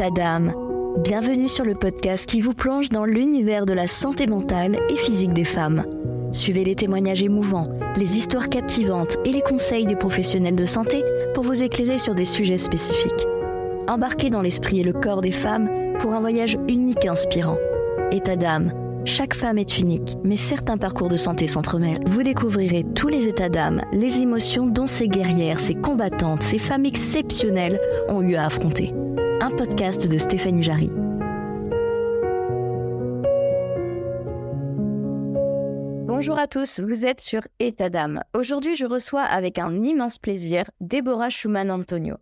[0.00, 0.54] État d'âme.
[1.04, 5.34] Bienvenue sur le podcast qui vous plonge dans l'univers de la santé mentale et physique
[5.34, 5.84] des femmes.
[6.32, 11.44] Suivez les témoignages émouvants, les histoires captivantes et les conseils des professionnels de santé pour
[11.44, 13.26] vous éclairer sur des sujets spécifiques.
[13.88, 17.58] Embarquez dans l'esprit et le corps des femmes pour un voyage unique et inspirant.
[18.10, 18.72] État d'âme.
[19.04, 22.00] Chaque femme est unique, mais certains parcours de santé s'entremêlent.
[22.06, 26.86] Vous découvrirez tous les états d'âme, les émotions dont ces guerrières, ces combattantes, ces femmes
[26.86, 28.94] exceptionnelles ont eu à affronter.
[29.56, 30.90] Podcast de Stéphanie Jarry.
[36.06, 38.22] Bonjour à tous, vous êtes sur État d'âme.
[38.34, 42.16] Aujourd'hui, je reçois avec un immense plaisir Déborah Schumann-Antonio,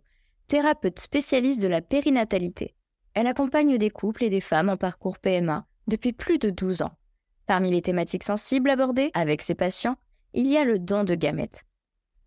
[0.47, 2.75] thérapeute spécialiste de la périnatalité.
[3.13, 6.93] Elle accompagne des couples et des femmes en parcours PMA depuis plus de 12 ans.
[7.45, 9.97] Parmi les thématiques sensibles abordées avec ses patients,
[10.33, 11.65] il y a le don de gamètes.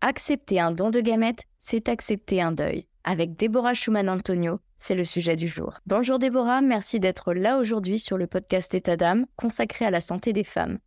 [0.01, 2.87] Accepter un don de gamètes, c'est accepter un deuil.
[3.05, 5.73] Avec Déborah Schumann-Antonio, c'est le sujet du jour.
[5.85, 10.31] Bonjour Déborah, merci d'être là aujourd'hui sur le podcast État d'âme consacré à la santé
[10.31, 10.79] des femmes.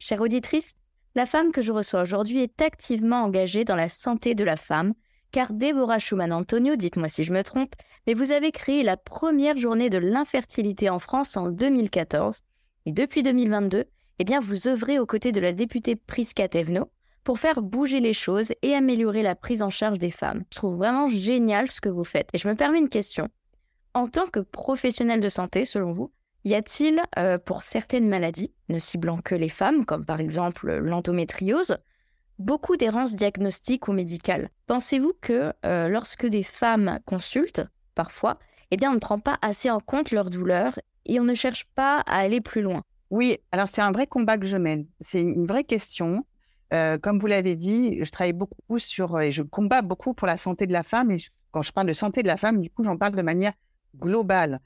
[0.00, 0.74] Chère auditrice,
[1.14, 4.94] la femme que je reçois aujourd'hui est activement engagée dans la santé de la femme,
[5.30, 9.90] car Déborah Schumann-Antonio, dites-moi si je me trompe, mais vous avez créé la première journée
[9.90, 12.40] de l'infertilité en France en 2014,
[12.86, 13.84] et depuis 2022,
[14.18, 16.90] eh bien vous œuvrez aux côtés de la députée Prisca Thévenot
[17.24, 20.44] pour faire bouger les choses et améliorer la prise en charge des femmes.
[20.50, 22.30] Je trouve vraiment génial ce que vous faites.
[22.32, 23.28] Et je me permets une question.
[23.94, 26.12] En tant que professionnel de santé, selon vous,
[26.44, 31.76] y a-t-il, euh, pour certaines maladies, ne ciblant que les femmes, comme par exemple l'endométriose,
[32.38, 34.48] beaucoup d'errances diagnostiques ou médicales?
[34.66, 37.62] Pensez-vous que euh, lorsque des femmes consultent,
[37.94, 38.38] parfois,
[38.70, 41.66] eh bien, on ne prend pas assez en compte leur douleur et on ne cherche
[41.74, 42.82] pas à aller plus loin?
[43.10, 44.86] Oui, alors c'est un vrai combat que je mène.
[45.00, 46.24] C'est une vraie question.
[46.72, 50.38] Euh, comme vous l'avez dit, je travaille beaucoup sur et je combats beaucoup pour la
[50.38, 51.10] santé de la femme.
[51.10, 51.18] Et
[51.50, 53.52] quand je parle de santé de la femme, du coup, j'en parle de manière
[53.96, 54.60] globale.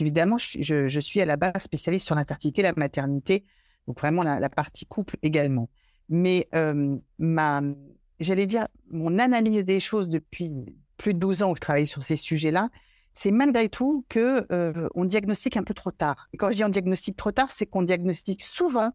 [0.00, 3.44] Évidemment, je, je, suis à la base spécialiste sur l'infertilité, la maternité,
[3.86, 5.68] donc vraiment la, partie couple également.
[6.08, 7.60] Mais euh, ma,
[8.18, 12.02] j'allais dire, mon analyse des choses depuis plus de 12 ans où je travaille sur
[12.02, 12.70] ces sujets-là,
[13.12, 16.28] c'est malgré tout que euh, on diagnostique un peu trop tard.
[16.32, 18.90] Et quand je dis on diagnostique trop tard, c'est qu'on diagnostique souvent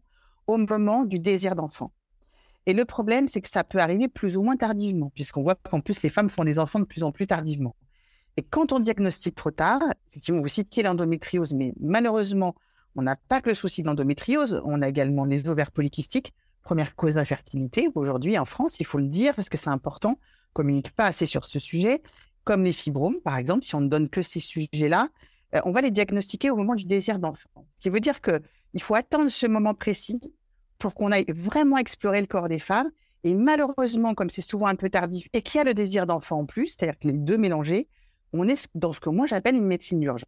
[0.46, 1.92] au moment du désir d'enfant.
[2.66, 5.80] Et le problème, c'est que ça peut arriver plus ou moins tardivement, puisqu'on voit qu'en
[5.80, 7.74] plus, les femmes font des enfants de plus en plus tardivement.
[8.36, 12.54] Et quand on diagnostique trop tard, effectivement, vous citez l'endométriose, mais malheureusement,
[12.96, 16.32] on n'a pas que le souci de l'endométriose, on a également les ovaires polykystiques,
[16.62, 17.88] première cause d'infertilité.
[17.94, 21.26] Aujourd'hui, en France, il faut le dire parce que c'est important, on communique pas assez
[21.26, 22.02] sur ce sujet,
[22.44, 25.08] comme les fibromes, par exemple, si on ne donne que ces sujets-là,
[25.54, 27.48] euh, on va les diagnostiquer au moment du désir d'enfant.
[27.70, 30.20] Ce qui veut dire qu'il faut attendre ce moment précis
[30.80, 32.90] pour qu'on aille vraiment explorer le corps des femmes.
[33.22, 36.38] Et malheureusement, comme c'est souvent un peu tardif et qu'il y a le désir d'enfant
[36.38, 37.88] en plus, c'est-à-dire que les deux mélangés,
[38.32, 40.24] on est dans ce que moi j'appelle une médecine d'urgence.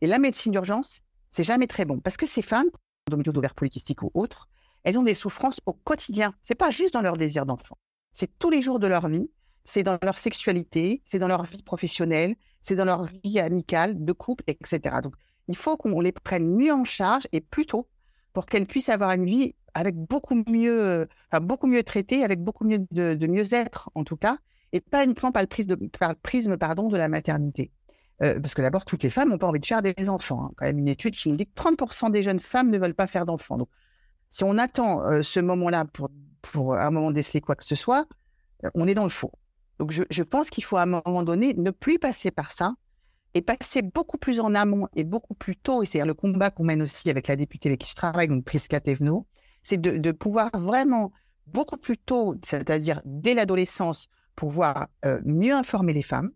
[0.00, 1.00] Et la médecine d'urgence,
[1.30, 2.66] c'est jamais très bon parce que ces femmes,
[3.08, 4.48] endométriose ovaire polykystique ou autres,
[4.84, 6.34] elles ont des souffrances au quotidien.
[6.40, 7.76] C'est pas juste dans leur désir d'enfant.
[8.10, 9.30] C'est tous les jours de leur vie.
[9.64, 14.12] C'est dans leur sexualité, c'est dans leur vie professionnelle, c'est dans leur vie amicale, de
[14.12, 14.96] couple, etc.
[15.02, 15.14] Donc,
[15.46, 17.88] il faut qu'on les prenne mieux en charge et plus tôt
[18.32, 21.08] pour qu'elles puissent avoir une vie avec beaucoup mieux,
[21.40, 24.38] beaucoup mieux traitée, avec beaucoup mieux de, mieux-être en tout cas,
[24.72, 25.76] et pas uniquement par le, prisme,
[26.22, 27.70] prisme pardon, de la maternité.
[28.22, 30.44] Euh, parce que d'abord, toutes les femmes n'ont pas envie de faire des enfants.
[30.44, 30.50] Hein.
[30.56, 33.06] Quand même une étude qui nous dit que 30% des jeunes femmes ne veulent pas
[33.06, 33.58] faire d'enfants.
[33.58, 33.68] Donc,
[34.28, 36.08] si on attend euh, ce moment-là pour,
[36.40, 38.06] pour un moment d'essayer quoi que ce soit,
[38.64, 39.32] euh, on est dans le faux.
[39.78, 42.74] Donc, je, je pense qu'il faut à un moment donné ne plus passer par ça
[43.34, 46.64] et passer beaucoup plus en amont et beaucoup plus tôt, et c'est-à-dire le combat qu'on
[46.64, 49.26] mène aussi avec la députée avec qui je travaille, donc Prisca Thévenot,
[49.62, 51.12] c'est de, de, pouvoir vraiment
[51.46, 54.88] beaucoup plus tôt, c'est-à-dire dès l'adolescence, pouvoir
[55.24, 56.30] mieux informer les femmes,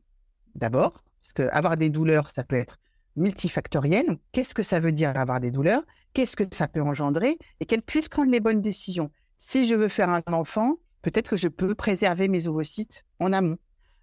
[0.54, 2.78] d'abord, parce qu'avoir des douleurs, ça peut être
[3.16, 4.18] multifactoriel.
[4.32, 5.82] Qu'est-ce que ça veut dire avoir des douleurs?
[6.12, 7.38] Qu'est-ce que ça peut engendrer?
[7.60, 9.10] Et qu'elles puissent prendre les bonnes décisions.
[9.38, 13.56] Si je veux faire un enfant, peut-être que je peux préserver mes ovocytes en amont.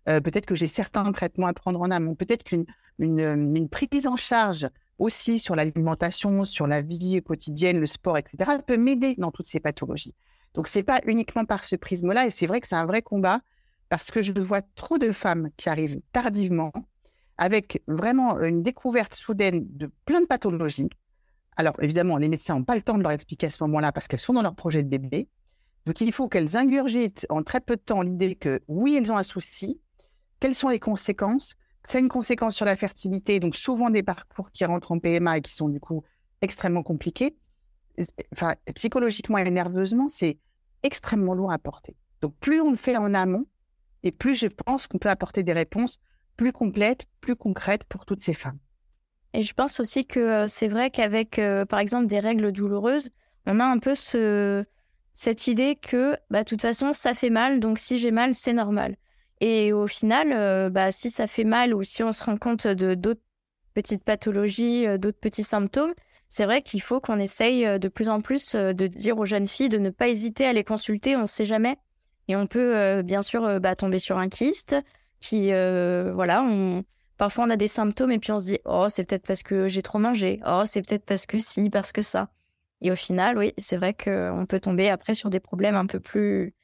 [0.09, 2.15] Euh, peut-être que j'ai certains traitements à prendre en amont.
[2.15, 2.65] Peut-être qu'une
[2.99, 4.67] une, une, prise en charge
[4.99, 9.59] aussi sur l'alimentation, sur la vie quotidienne, le sport, etc., peut m'aider dans toutes ces
[9.59, 10.13] pathologies.
[10.53, 13.41] Donc, c'est pas uniquement par ce prisme-là, et c'est vrai que c'est un vrai combat
[13.89, 16.71] parce que je vois trop de femmes qui arrivent tardivement
[17.37, 20.89] avec vraiment une découverte soudaine de plein de pathologies.
[21.55, 24.07] Alors, évidemment, les médecins n'ont pas le temps de leur expliquer à ce moment-là parce
[24.07, 25.29] qu'elles sont dans leur projet de bébé.
[25.85, 29.17] Donc, il faut qu'elles ingurgitent en très peu de temps l'idée que oui, elles ont
[29.17, 29.81] un souci.
[30.43, 31.55] Quelles sont les conséquences?
[31.87, 35.41] C'est une conséquence sur la fertilité, donc souvent des parcours qui rentrent en PMA et
[35.41, 36.03] qui sont du coup
[36.41, 37.37] extrêmement compliqués.
[38.33, 40.39] Enfin, psychologiquement et nerveusement, c'est
[40.83, 41.95] extrêmement lourd à porter.
[42.19, 43.45] Donc, plus on le fait en amont,
[44.03, 46.01] et plus je pense qu'on peut apporter des réponses
[46.35, 48.59] plus complète, plus concrète pour toutes ces femmes.
[49.33, 53.11] Et je pense aussi que c'est vrai qu'avec, par exemple, des règles douloureuses,
[53.45, 54.65] on a un peu ce,
[55.13, 58.51] cette idée que, bah, de toute façon, ça fait mal, donc si j'ai mal, c'est
[58.51, 58.97] normal.
[59.45, 62.93] Et au final, bah, si ça fait mal ou si on se rend compte de
[62.93, 63.19] d'autres
[63.73, 65.93] petites pathologies, d'autres petits symptômes,
[66.29, 69.67] c'est vrai qu'il faut qu'on essaye de plus en plus de dire aux jeunes filles
[69.67, 71.75] de ne pas hésiter à les consulter, on ne sait jamais.
[72.29, 74.77] Et on peut bien sûr bah, tomber sur un kyste
[75.19, 76.85] qui, voilà, on...
[77.17, 79.67] parfois on a des symptômes et puis on se dit, oh, c'est peut-être parce que
[79.67, 82.29] j'ai trop mangé, oh, c'est peut-être parce que si, parce que ça.
[82.79, 85.99] Et au final, oui, c'est vrai qu'on peut tomber après sur des problèmes un peu
[85.99, 86.55] plus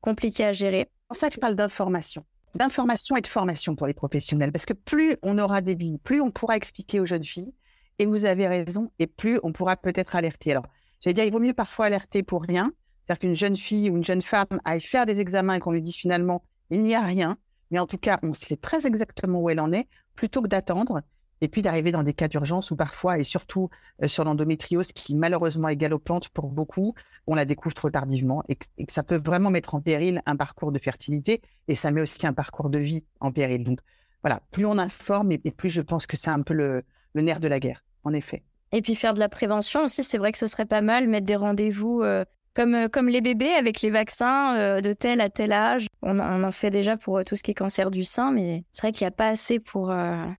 [0.00, 0.90] compliqués à gérer.
[1.14, 2.24] Pour ça que je parle d'information.
[2.56, 4.50] D'information et de formation pour les professionnels.
[4.50, 7.54] Parce que plus on aura des billes, plus on pourra expliquer aux jeunes filles,
[8.00, 10.50] et vous avez raison, et plus on pourra peut-être alerter.
[10.50, 10.66] Alors,
[11.00, 12.72] j'allais dire, il vaut mieux parfois alerter pour rien.
[13.04, 15.82] C'est-à-dire qu'une jeune fille ou une jeune femme aille faire des examens et qu'on lui
[15.82, 17.36] dise finalement, il n'y a rien.
[17.70, 21.02] Mais en tout cas, on sait très exactement où elle en est, plutôt que d'attendre
[21.40, 23.68] et puis d'arriver dans des cas d'urgence où parfois, et surtout
[24.02, 26.94] euh, sur l'endométriose, qui malheureusement est galopante pour beaucoup,
[27.26, 30.72] on la découvre trop tardivement et que, ça peut vraiment mettre en péril un parcours
[30.72, 33.64] de fertilité et ça met aussi un parcours de vie en péril.
[33.64, 33.80] Donc
[34.22, 36.84] voilà, plus on informe et, plus je pense que c'est un peu le,
[37.14, 38.42] nerf de la guerre, en effet.
[38.72, 41.26] Et puis faire de la prévention aussi, c'est vrai que ce serait pas mal, mettre
[41.26, 45.28] des rendez-vous euh, comme, euh, comme les bébés avec les vaccins euh, de tel à
[45.28, 45.86] tel âge.
[46.02, 48.82] On, en fait déjà pour euh, tout ce qui est cancer du sein, mais c'est
[48.82, 49.92] vrai qu'il n'y a pas assez pour,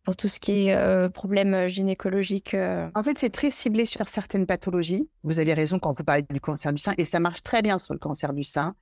[0.03, 2.55] pour tout ce qui est problème gynécologique.
[2.95, 5.09] En fait, c'est très ciblé sur certaines pathologies.
[5.23, 7.79] Vous avez raison quand vous parlez du cancer du sein, et ça marche très bien
[7.79, 8.75] sur le cancer du sein,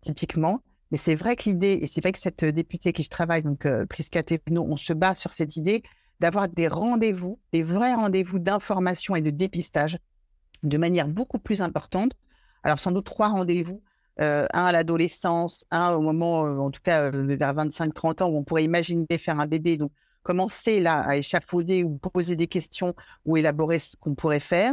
[0.00, 0.60] typiquement.
[0.90, 3.66] Mais c'est vrai que l'idée, et c'est vrai que cette députée qui je travaille, donc
[3.88, 5.82] Prisca Tepino, on se bat sur cette idée
[6.20, 9.98] d'avoir des rendez-vous, des vrais rendez-vous d'information et de dépistage
[10.62, 12.12] de manière beaucoup plus importante
[12.64, 13.82] alors, sans doute trois rendez-vous.
[14.20, 18.28] Euh, un à l'adolescence, un au moment, euh, en tout cas euh, vers 25-30 ans,
[18.30, 19.76] où on pourrait imaginer faire un bébé.
[19.76, 22.94] Donc, commencer là à échafauder ou poser des questions
[23.26, 24.72] ou élaborer ce qu'on pourrait faire?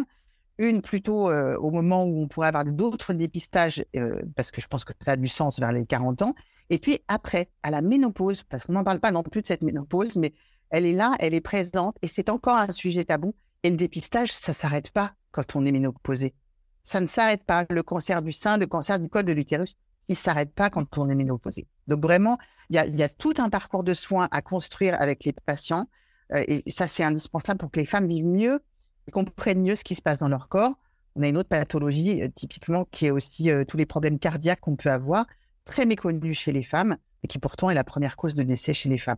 [0.57, 3.83] Une plutôt au moment où on pourrait avoir d'autres dépistages,
[4.35, 6.35] parce que je pense que ça a du sens vers les 40 ans.
[6.69, 9.63] Et puis après, à la ménopause, parce qu'on n'en parle pas non plus de cette
[9.63, 10.33] ménopause, mais
[10.69, 13.33] elle est là, elle est présente, et c'est encore un sujet tabou.
[13.63, 16.35] Et le dépistage, ça s'arrête pas quand on est ménopausé
[16.83, 17.65] ça ne s'arrête pas.
[17.69, 19.75] Le cancer du sein, le cancer du col de l'utérus,
[20.07, 21.67] il ne s'arrête pas quand on est ménopausé.
[21.87, 22.37] Donc vraiment,
[22.69, 25.87] il y a, tout un parcours de soins à construire avec les patients.
[26.33, 28.59] Euh, et ça, c'est indispensable pour que les femmes vivent mieux
[29.11, 30.73] comprennent mieux ce qui se passe dans leur corps.
[31.15, 34.61] On a une autre pathologie, euh, typiquement, qui est aussi euh, tous les problèmes cardiaques
[34.61, 35.25] qu'on peut avoir,
[35.65, 38.87] très méconnus chez les femmes, et qui pourtant est la première cause de décès chez
[38.87, 39.17] les femmes.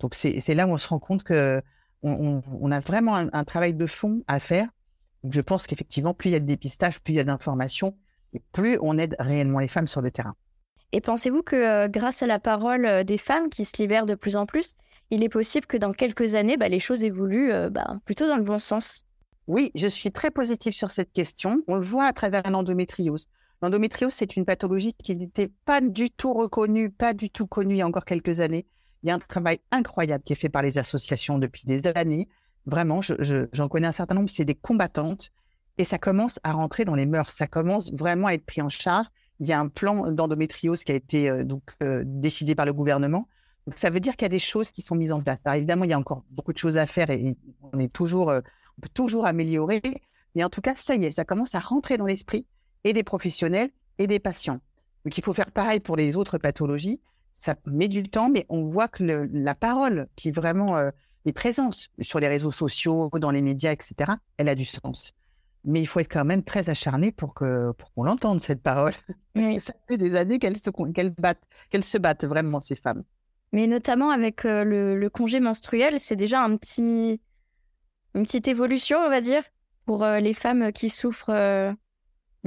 [0.00, 1.62] Donc c'est là où on se rend compte que
[2.02, 4.68] on, a vraiment un travail de fond à faire
[5.28, 7.96] je pense qu'effectivement, plus il y a de dépistage, plus il y a d'informations,
[8.32, 10.34] et plus on aide réellement les femmes sur le terrain.
[10.92, 14.14] Et pensez-vous que euh, grâce à la parole euh, des femmes qui se libèrent de
[14.14, 14.74] plus en plus,
[15.10, 18.36] il est possible que dans quelques années, bah, les choses évoluent euh, bah, plutôt dans
[18.36, 19.04] le bon sens?
[19.46, 21.62] Oui, je suis très positive sur cette question.
[21.68, 23.28] On le voit à travers l'endométriose.
[23.60, 27.78] L'endométriose, c'est une pathologie qui n'était pas du tout reconnue, pas du tout connue il
[27.78, 28.66] y a encore quelques années.
[29.02, 32.28] Il y a un travail incroyable qui est fait par les associations depuis des années.
[32.68, 35.30] Vraiment, j'en connais un certain nombre, c'est des combattantes.
[35.78, 37.32] Et ça commence à rentrer dans les mœurs.
[37.32, 39.06] Ça commence vraiment à être pris en charge.
[39.40, 42.74] Il y a un plan d'endométriose qui a été euh, donc euh, décidé par le
[42.74, 43.26] gouvernement.
[43.66, 45.38] Donc ça veut dire qu'il y a des choses qui sont mises en place.
[45.44, 47.38] Alors évidemment, il y a encore beaucoup de choses à faire et
[47.72, 48.40] on est toujours, euh,
[48.76, 49.80] on peut toujours améliorer.
[50.34, 52.44] Mais en tout cas, ça y est, ça commence à rentrer dans l'esprit
[52.84, 54.60] et des professionnels et des patients.
[55.06, 57.00] Donc il faut faire pareil pour les autres pathologies.
[57.32, 60.90] Ça met du temps, mais on voit que la parole qui vraiment
[61.24, 65.12] les présences sur les réseaux sociaux, dans les médias, etc., elle a du sens.
[65.64, 68.92] Mais il faut être quand même très acharné pour que pour qu'on l'entende cette parole.
[69.34, 72.76] Parce que ça fait des années qu'elles se qu'elles battent, qu'elles se battent vraiment ces
[72.76, 73.04] femmes.
[73.52, 77.20] Mais notamment avec euh, le, congé menstruel, c'est déjà un petit
[78.14, 79.42] une petite évolution, on va dire,
[79.84, 81.72] pour euh, les femmes qui souffrent euh,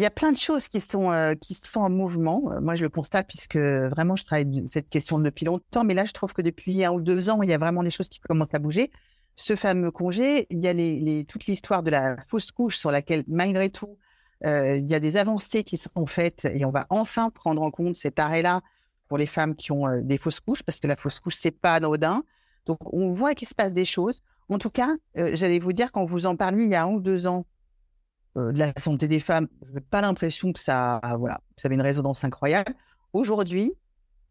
[0.01, 2.51] il y a plein de choses qui, sont, euh, qui se font en mouvement.
[2.51, 5.83] Euh, moi, je le constate puisque vraiment, je travaille cette question depuis longtemps.
[5.83, 7.91] Mais là, je trouve que depuis un ou deux ans, il y a vraiment des
[7.91, 8.89] choses qui commencent à bouger.
[9.35, 13.69] Ce fameux congé, il y a toute l'histoire de la fausse couche sur laquelle, malgré
[13.69, 13.99] tout,
[14.43, 17.69] euh, il y a des avancées qui sont faites et on va enfin prendre en
[17.69, 18.61] compte cet arrêt-là
[19.07, 21.75] pour les femmes qui ont des fausses couches parce que la fausse couche, c'est pas
[21.75, 22.23] anodin.
[22.65, 24.21] Donc, on voit qu'il se passe des choses.
[24.49, 26.99] En tout cas, j'allais vous dire, quand vous en parliez il y a un ou
[26.99, 27.45] deux ans,
[28.35, 31.81] de la santé des femmes, je n'ai pas l'impression que ça, voilà, ça avait une
[31.81, 32.73] résonance incroyable.
[33.13, 33.73] Aujourd'hui,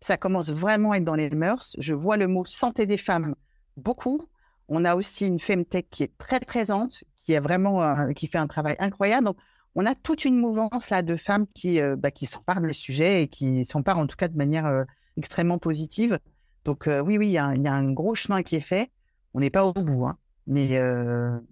[0.01, 1.77] ça commence vraiment à être dans les mœurs.
[1.79, 3.35] Je vois le mot santé des femmes
[3.77, 4.29] beaucoup.
[4.69, 8.47] On a aussi une Femtech qui est très présente, qui vraiment, euh, qui fait un
[8.47, 9.27] travail incroyable.
[9.27, 9.37] Donc,
[9.75, 13.23] on a toute une mouvance là de femmes qui, euh, bah, qui s'emparent des sujets
[13.23, 14.85] et qui s'emparent en tout cas de manière
[15.17, 16.19] extrêmement positive.
[16.65, 18.91] Donc oui, oui, il y, a un gros chemin qui est fait.
[19.33, 20.19] On n'est pas au bout, hein.
[20.47, 20.79] Mais,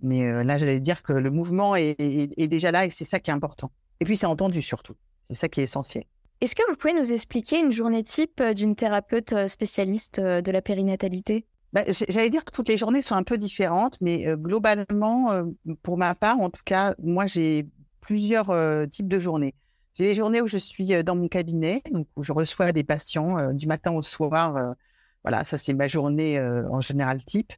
[0.02, 3.30] mais là, j'allais dire que le mouvement est, est déjà là et c'est ça qui
[3.30, 3.70] est important.
[4.00, 4.94] Et puis, c'est entendu surtout.
[5.28, 6.04] C'est ça qui est essentiel.
[6.40, 11.46] Est-ce que vous pouvez nous expliquer une journée type d'une thérapeute spécialiste de la périnatalité?
[11.72, 15.42] Bah, J'allais dire que toutes les journées sont un peu différentes, mais globalement,
[15.82, 17.66] pour ma part, en tout cas, moi, j'ai
[18.00, 18.52] plusieurs
[18.88, 19.54] types de journées.
[19.94, 23.52] J'ai les journées où je suis dans mon cabinet, donc où je reçois des patients
[23.52, 24.76] du matin au soir.
[25.24, 27.52] voilà, ça c'est ma journée en général type.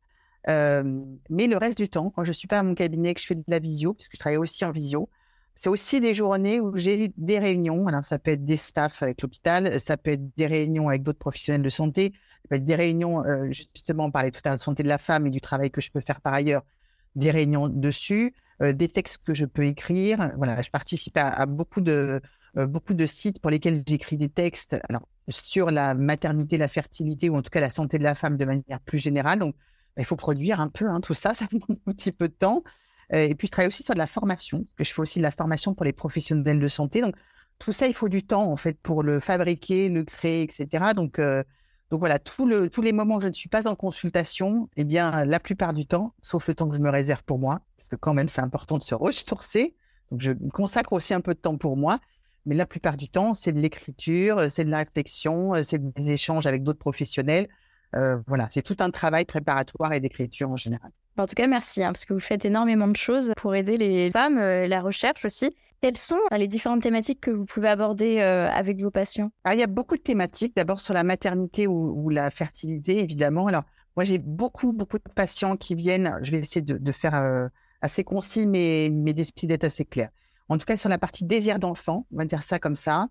[0.47, 3.27] Mais le reste du temps, quand je ne suis pas à mon cabinet, que je
[3.27, 5.09] fais de la visio, puisque je travaille aussi en visio,
[5.61, 7.87] c'est aussi des journées où j'ai des réunions.
[7.87, 11.19] Alors, ça peut être des staffs avec l'hôpital, ça peut être des réunions avec d'autres
[11.19, 14.57] professionnels de santé, ça peut être des réunions, euh, justement, on parlait tout à l'heure
[14.57, 16.63] de santé de la femme et du travail que je peux faire par ailleurs,
[17.15, 20.31] des réunions dessus, euh, des textes que je peux écrire.
[20.39, 22.23] Voilà, je participe à, beaucoup, de,
[22.57, 27.29] euh, beaucoup de sites pour lesquels j'écris des textes alors, sur la maternité, la fertilité
[27.29, 29.43] ou en tout cas la santé de la femme de manière plus générale.
[30.01, 32.63] Il faut produire un peu hein, tout ça, ça prend un petit peu de temps.
[33.13, 35.19] Euh, et puis, je travaille aussi sur de la formation, parce que je fais aussi
[35.19, 37.01] de la formation pour les professionnels de santé.
[37.01, 37.15] Donc,
[37.59, 40.93] tout ça, il faut du temps, en fait, pour le fabriquer, le créer, etc.
[40.95, 41.43] Donc, euh,
[41.91, 45.41] donc voilà, tous les moments où je ne suis pas en consultation, eh bien, la
[45.41, 48.15] plupart du temps, sauf le temps que je me réserve pour moi, parce que quand
[48.15, 49.75] même, c'est important de se ressourcer.
[50.13, 51.99] Donc, je consacre aussi un peu de temps pour moi.
[52.47, 56.47] Mais la plupart du temps, c'est de l'écriture, c'est de la réflexion, c'est des échanges
[56.47, 57.49] avec d'autres professionnels.
[57.97, 60.91] Euh, voilà, c'est tout un travail préparatoire et d'écriture en général.
[61.17, 64.11] En tout cas, merci, hein, parce que vous faites énormément de choses pour aider les
[64.11, 65.55] femmes, euh, la recherche aussi.
[65.83, 69.31] Quelles sont les différentes thématiques que vous pouvez aborder euh, avec vos patients?
[69.51, 70.55] Il y a beaucoup de thématiques.
[70.55, 73.47] D'abord sur la maternité ou, la fertilité, évidemment.
[73.47, 73.63] Alors,
[73.97, 76.19] moi, j'ai beaucoup, beaucoup de patients qui viennent.
[76.23, 77.49] Je vais essayer de, faire
[77.81, 80.11] assez concis, mais, mais d'essayer d'être assez clair.
[80.51, 83.09] En tout cas, sur la partie désir d'enfant, on va dire ça comme ça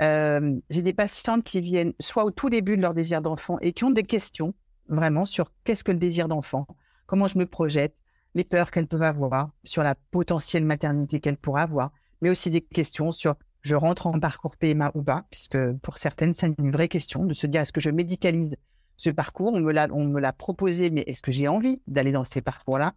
[0.00, 3.84] j'ai des patientes qui viennent soit au tout début de leur désir d'enfant et qui
[3.84, 4.54] ont des questions
[4.88, 6.66] vraiment sur qu'est-ce que le désir d'enfant,
[7.06, 7.94] comment je me projette,
[8.34, 12.60] les peurs qu'elles peuvent avoir sur la potentielle maternité qu'elles pourraient avoir, mais aussi des
[12.60, 16.88] questions sur je rentre en parcours PMA ou pas, puisque pour certaines, c'est une vraie
[16.88, 18.56] question de se dire est-ce que je médicalise
[18.96, 19.52] ce parcours?
[19.54, 22.42] On me l'a, on me l'a proposé, mais est-ce que j'ai envie d'aller dans ces
[22.42, 22.94] parcours-là?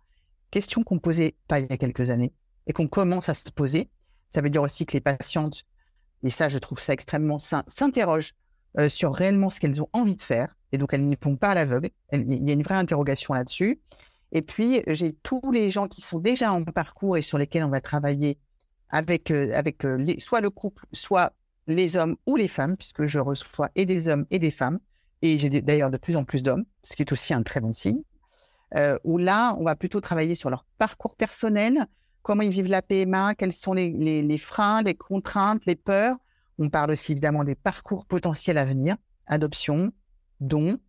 [0.50, 2.34] Question qu'on posait pas il y a quelques années
[2.66, 3.90] et qu'on commence à se poser.
[4.32, 5.66] Ça veut dire aussi que les patientes
[6.24, 8.34] et ça, je trouve ça extrêmement sain, s'interrogent
[8.78, 10.58] euh, sur réellement ce qu'elles ont envie de faire.
[10.72, 11.92] Et donc, elles n'y vont pas à l'aveugle.
[12.12, 13.80] Il y a une vraie interrogation là-dessus.
[14.32, 17.70] Et puis, j'ai tous les gens qui sont déjà en parcours et sur lesquels on
[17.70, 18.38] va travailler
[18.90, 21.34] avec, euh, avec euh, soit le couple, soit
[21.68, 24.80] les hommes ou les femmes, puisque je reçois et des hommes et des femmes.
[25.22, 27.72] Et j'ai d'ailleurs de plus en plus d'hommes, ce qui est aussi un très bon
[27.72, 28.04] signe.
[29.06, 31.88] où là, on va plutôt travailler sur leur parcours personnel,
[32.26, 36.18] comment ils vivent la PMA, quels sont les, freins, les contraintes, les peurs.
[36.58, 39.92] On parle aussi évidemment des parcours potentiels à venir, adoption,
[40.40, 40.80] don,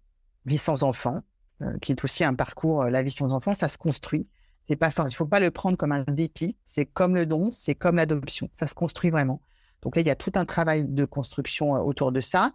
[0.46, 1.20] vie sans enfant,
[1.60, 4.26] euh, qui est aussi un parcours, euh, la vie sans enfant, ça se construit.
[4.62, 6.56] C'est pas il ne faut pas le prendre comme un dépit.
[6.64, 8.48] C'est comme le don, c'est comme l'adoption.
[8.54, 9.42] Ça se construit vraiment.
[9.82, 12.52] Donc là, il y a tout un travail de construction euh, autour de ça.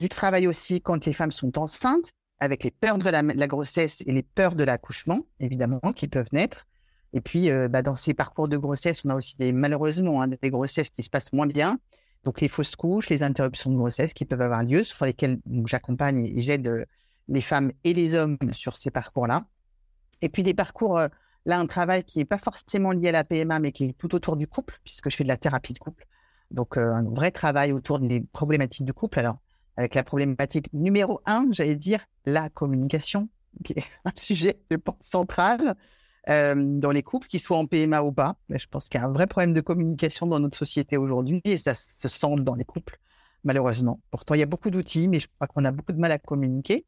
[0.00, 2.10] Du travail aussi quand les femmes sont enceintes,
[2.40, 6.66] avec les peurs de la grossesse et les peurs de l'accouchement, évidemment, qui peuvent naître.
[7.12, 10.28] Et puis, euh, bah, dans ces parcours de grossesse, on a aussi des, malheureusement hein,
[10.28, 11.78] des grossesses qui se passent moins bien.
[12.24, 16.26] Donc, les fausses couches, les interruptions de grossesse qui peuvent avoir lieu, sur lesquelles j'accompagne
[16.26, 16.84] et j'aide euh,
[17.28, 19.46] les femmes et les hommes sur ces parcours-là.
[20.20, 21.08] Et puis, des parcours, euh,
[21.46, 24.14] là, un travail qui n'est pas forcément lié à la PMA, mais qui est tout
[24.14, 26.06] autour du couple, puisque je fais de la thérapie de couple.
[26.50, 29.18] Donc, un vrai travail autour des problématiques du couple.
[29.18, 29.38] Alors,
[29.76, 33.28] avec la problématique numéro un, j'allais dire, la communication,
[33.64, 35.76] qui est un sujet, je pense, central.
[36.28, 38.36] Euh, dans les couples, qu'ils soient en PMA ou pas.
[38.50, 41.56] je pense qu'il y a un vrai problème de communication dans notre société aujourd'hui et
[41.56, 42.98] ça se sent dans les couples,
[43.44, 44.00] malheureusement.
[44.10, 46.18] Pourtant, il y a beaucoup d'outils, mais je crois qu'on a beaucoup de mal à
[46.18, 46.84] communiquer.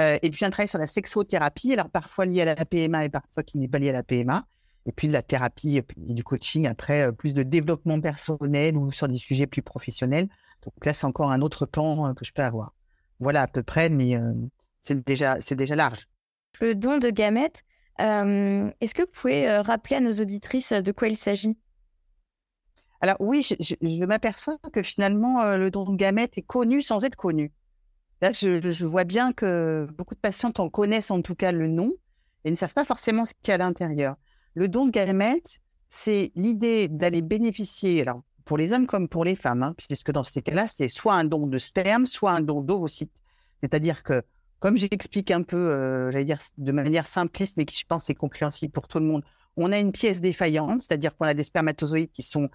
[0.00, 3.08] Euh, et puis, un travail sur la sexothérapie, alors parfois lié à la PMA et
[3.08, 4.46] parfois qui n'est pas lié à la PMA.
[4.86, 5.84] Et puis, de la thérapie et
[6.14, 10.28] du coaching, après, euh, plus de développement personnel ou sur des sujets plus professionnels.
[10.64, 12.72] Donc là, c'est encore un autre plan que je peux avoir.
[13.18, 14.18] Voilà à peu près, mais
[14.80, 16.06] c'est déjà, déjà large.
[16.60, 17.64] Le don de gamètes,
[17.98, 21.56] est-ce que vous pouvez euh, rappeler à nos auditrices euh, de quoi il s'agit?
[23.02, 27.50] Alors oui, je, m'aperçois que finalement, le don de gamètes est connu sans être connu.
[28.20, 31.94] Là, je, vois bien que beaucoup de patientes en connaissent en tout cas le nom
[32.44, 34.16] et ne savent pas forcément ce qu'il y a à l'intérieur.
[34.52, 39.36] Le don de gamètes, c'est l'idée d'aller bénéficier, alors pour les hommes comme pour les
[39.36, 42.60] femmes, hein, puisque dans ces cas-là, c'est soit un don de sperme, soit un don
[42.60, 43.12] d'ovocytes.
[43.62, 44.22] C'est-à-dire que
[44.60, 48.14] comme j'explique un peu, euh, j'allais dire de manière simpliste, mais qui je pense est
[48.14, 49.24] compréhensible pour tout le monde,
[49.56, 52.48] on a une pièce défaillante, c'est-à-dire qu'on a des spermatozoïdes qui sont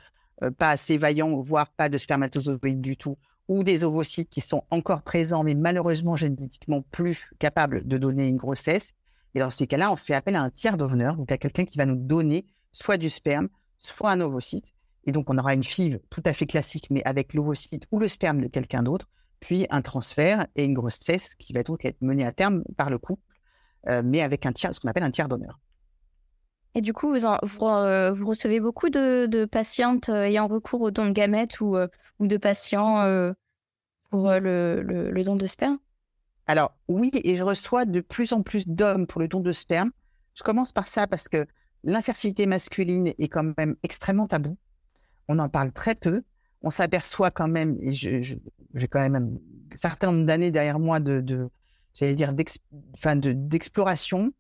[0.44, 3.18] euh, pas assez vaillants, voire pas de spermatozoïdes du tout.
[3.48, 8.38] ou des ovocytes qui sont encore présents, mais malheureusement génétiquement plus capables de donner une
[8.38, 8.88] grossesse.
[9.36, 11.78] Et dans ces cas-là, on fait appel à un tiers donneur, donc à quelqu'un qui
[11.78, 14.74] va nous donner soit du sperme, soit un ovocyte.
[15.04, 18.08] Et donc, on aura une FIV tout à fait classique, mais avec l'ovocyte ou le
[18.08, 19.08] sperme de quelqu'un d'autre,
[19.46, 22.98] puis un transfert et une grossesse qui va donc être menée à terme par le
[22.98, 23.22] couple,
[23.88, 25.60] euh, mais avec un tiers, ce qu'on appelle un tiers donneur.
[26.74, 27.26] Et du coup, vous,
[27.68, 31.78] euh, vous, recevez beaucoup de, patientes euh, ayant recours au don de gamètes ou,
[32.18, 32.96] ou de patients
[34.10, 35.78] pour le, le, don de sperme?
[36.48, 39.92] Alors oui, et je reçois de plus en plus d'hommes pour le don de sperme.
[40.34, 41.46] Je commence par ça parce que
[41.84, 44.58] l'infertilité masculine est quand même extrêmement tabou.
[45.28, 46.24] On en parle très peu.
[46.66, 51.22] On s'aperçoit quand même, et j'ai quand même un certain nombre d'années derrière moi de,
[51.22, 51.50] de
[51.94, 54.34] j'allais dire, d'exploration.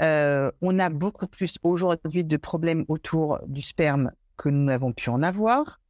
[0.00, 5.10] Euh, on a beaucoup plus aujourd'hui de problèmes autour du sperme que nous n'avons pu
[5.10, 5.80] en avoir.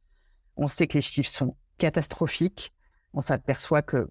[0.57, 2.73] On sait que les chiffres sont catastrophiques.
[3.13, 4.09] On s'aperçoit que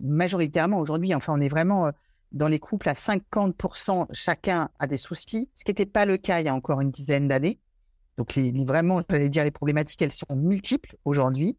[0.00, 1.90] majoritairement aujourd'hui, enfin, on est vraiment euh,
[2.32, 6.40] dans les couples à 50% chacun a des soucis, ce qui n'était pas le cas
[6.40, 7.58] il y a encore une dizaine d'années.
[8.20, 11.56] Donc les, vraiment, j'allais dire, les problématiques, elles sont multiples aujourd'hui.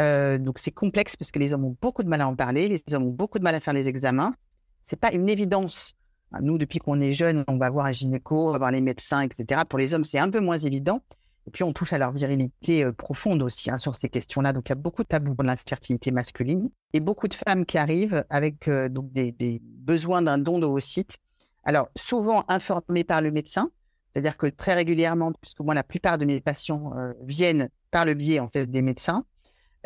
[0.00, 2.68] Euh, donc c'est complexe parce que les hommes ont beaucoup de mal à en parler,
[2.68, 4.32] les hommes ont beaucoup de mal à faire les examens.
[4.80, 5.94] C'est pas une évidence.
[6.40, 9.22] Nous, depuis qu'on est jeune, on va voir un gynéco, on va voir les médecins,
[9.22, 9.62] etc.
[9.68, 11.02] Pour les hommes, c'est un peu moins évident.
[11.48, 14.52] Et puis on touche à leur virilité euh, profonde aussi hein, sur ces questions-là.
[14.52, 17.76] Donc il y a beaucoup de tabous pour l'infertilité masculine et beaucoup de femmes qui
[17.76, 21.16] arrivent avec euh, donc des, des, besoins d'un don d'ovocytes.
[21.64, 23.72] Alors souvent informées par le médecin,
[24.18, 28.40] c'est-à-dire que très régulièrement, puisque moi la plupart de mes patients viennent par le biais
[28.40, 29.24] en fait des médecins,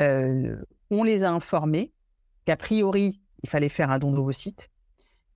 [0.01, 0.57] euh,
[0.91, 1.93] on les a informés
[2.47, 4.71] qu'a priori, il fallait faire un don d'ovocytes,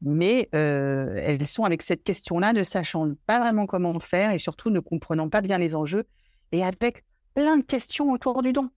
[0.01, 4.71] mais euh, elles sont avec cette question-là, ne sachant pas vraiment comment faire et surtout
[4.71, 6.05] ne comprenant pas bien les enjeux
[6.53, 8.71] et avec plein de questions autour du don.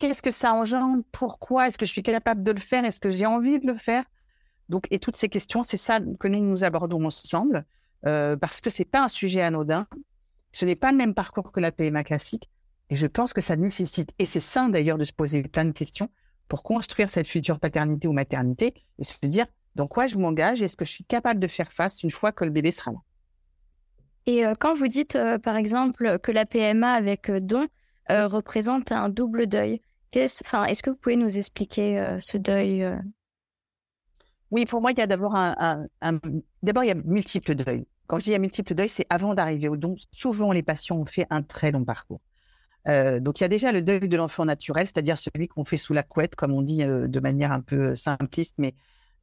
[0.00, 1.04] Qu'est-ce que ça engendre?
[1.12, 1.68] Pourquoi?
[1.68, 2.84] Est-ce que je suis capable de le faire?
[2.84, 4.02] Est-ce que j'ai envie de le faire?
[4.68, 7.64] Donc, et toutes ces questions, c'est ça que nous nous abordons ensemble,
[8.06, 9.86] euh, parce que c'est pas un sujet anodin.
[10.52, 12.50] Ce n'est pas le même parcours que la PMA classique.
[12.88, 15.72] Et je pense que ça nécessite, et c'est sain d'ailleurs de se poser plein de
[15.72, 16.08] questions
[16.48, 20.66] pour construire cette future paternité ou maternité et se dire dans quoi je m'engage et
[20.66, 22.98] est-ce que je suis capable de faire face une fois que le bébé sera là.
[24.26, 27.68] Et euh, quand vous dites, euh, par exemple, que la PMA avec euh, don
[28.08, 29.80] représente un double deuil,
[30.12, 32.88] est-ce, est-ce que vous pouvez nous expliquer ce deuil
[34.52, 35.88] Oui, pour moi, il y a d'abord un,
[36.62, 37.84] D'abord, il y a multiples deuils.
[38.06, 39.96] Quand je dis a multiples deuils, c'est avant d'arriver au don.
[40.12, 42.20] Souvent, les patients ont fait un très long parcours.
[42.88, 45.76] Euh, donc il y a déjà le deuil de l'enfant naturel, c'est-à-dire celui qu'on fait
[45.76, 48.74] sous la couette, comme on dit euh, de manière un peu euh, simpliste, mais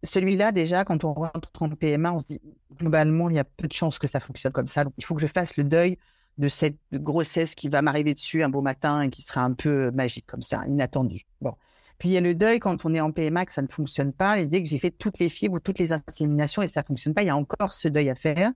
[0.03, 2.41] celui-là déjà, quand on rentre en PMA, on se dit
[2.75, 4.83] globalement il y a peu de chances que ça fonctionne comme ça.
[4.83, 5.97] Donc il faut que je fasse le deuil
[6.37, 9.91] de cette grossesse qui va m'arriver dessus un beau matin et qui sera un peu
[9.91, 11.21] magique comme ça, inattendu.
[11.39, 11.53] Bon.
[11.99, 14.11] Puis il y a le deuil quand on est en PMA que ça ne fonctionne
[14.11, 14.35] pas.
[14.35, 17.13] L'idée que j'ai fait toutes les fibres ou toutes les inséminations et ça ne fonctionne
[17.13, 18.51] pas, il y a encore ce deuil à faire.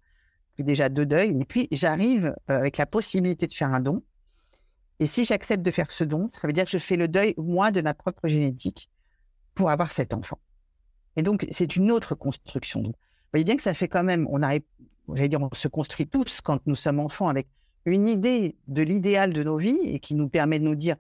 [0.60, 1.40] Déjà deux deuils.
[1.40, 4.02] Et puis j'arrive avec la possibilité de faire un don.
[5.00, 7.36] Et si j'accepte de faire ce don, ça veut dire que je fais le deuil,
[7.38, 8.90] moi, de ma propre génétique
[9.54, 10.40] pour avoir cet enfant.
[11.16, 12.82] Et donc, c'est une autre construction.
[12.82, 12.94] vous
[13.32, 14.64] voyez bien que ça fait quand même, on arrive,
[15.10, 17.48] j'allais dire, on se construit tous quand nous sommes enfants avec
[17.86, 20.96] une idée de l'idéal de nos vies et qui nous permet de nous dire,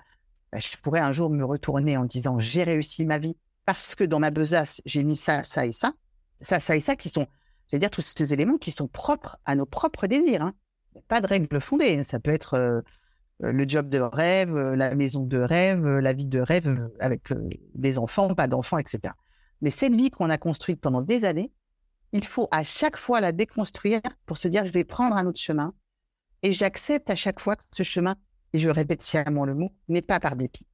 [0.51, 4.03] bah, je pourrais un jour me retourner en disant, j'ai réussi ma vie parce que
[4.03, 5.93] dans ma besace, j'ai mis ça, ça et ça,
[6.39, 7.27] ça, ça et ça, qui sont,
[7.69, 10.41] j'allais dire, tous ces éléments qui sont propres à nos propres désirs.
[10.41, 10.53] Hein.
[11.07, 12.03] Pas de règles fondées.
[12.03, 12.81] Ça peut être euh,
[13.43, 16.89] euh, le job de rêve, euh, la maison de rêve, euh, la vie de rêve
[16.99, 17.29] avec
[17.75, 19.13] des enfants, pas d'enfants, etc.
[19.61, 21.51] Mais cette vie qu'on a construite pendant des années,
[22.13, 25.39] il faut à chaque fois la déconstruire pour se dire je vais prendre un autre
[25.39, 25.73] chemin
[26.41, 28.15] et j'accepte à chaque fois que ce chemin,
[28.53, 30.67] et je répète sciemment le mot, n'est pas par dépit.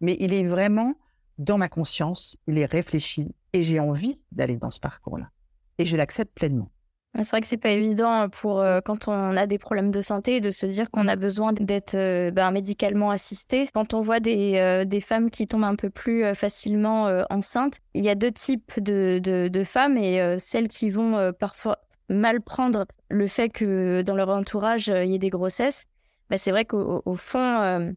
[0.00, 0.94] Mais il est vraiment
[1.38, 5.30] dans ma conscience, il est réfléchi et j'ai envie d'aller dans ce parcours-là.
[5.78, 6.68] Et je l'accepte pleinement.
[7.14, 10.40] C'est vrai que c'est pas évident pour euh, quand on a des problèmes de santé
[10.40, 13.68] de se dire qu'on a besoin d'être euh, ben, médicalement assisté.
[13.74, 18.02] Quand on voit des, euh, des, femmes qui tombent un peu plus facilement enceintes, il
[18.02, 23.50] y a deux types de, femmes et celles qui vont parfois mal prendre le fait
[23.50, 25.84] que dans leur entourage il y ait des grossesses.
[26.30, 27.94] Ben, c'est vrai qu'au fond,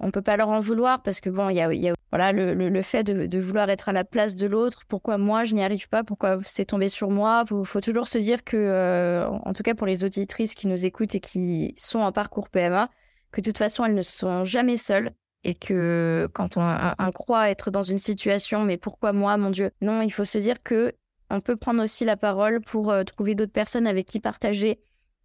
[0.00, 2.82] on peut pas leur en vouloir parce que bon, il y a, voilà le, le,
[2.82, 4.82] fait de, de, vouloir être à la place de l'autre.
[4.88, 8.18] Pourquoi moi je n'y arrive pas Pourquoi c'est tombé sur moi Il faut, toujours se
[8.18, 12.00] dire que, euh, en tout cas pour les auditrices qui nous écoutent et qui sont
[12.00, 12.88] en parcours PMA,
[13.30, 15.12] que de toute façon elles ne sont jamais seules
[15.44, 19.70] et que quand on, croit être dans une situation, mais pourquoi moi, mon Dieu?
[19.80, 20.94] Non, il faut se dire que
[21.30, 24.80] on peut prendre aussi la parole pour euh, trouver d'autres personnes avec qui partager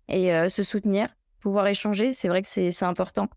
[0.10, 1.08] et euh, se soutenir,
[1.40, 2.12] pouvoir échanger.
[2.12, 3.30] C'est vrai que c'est important.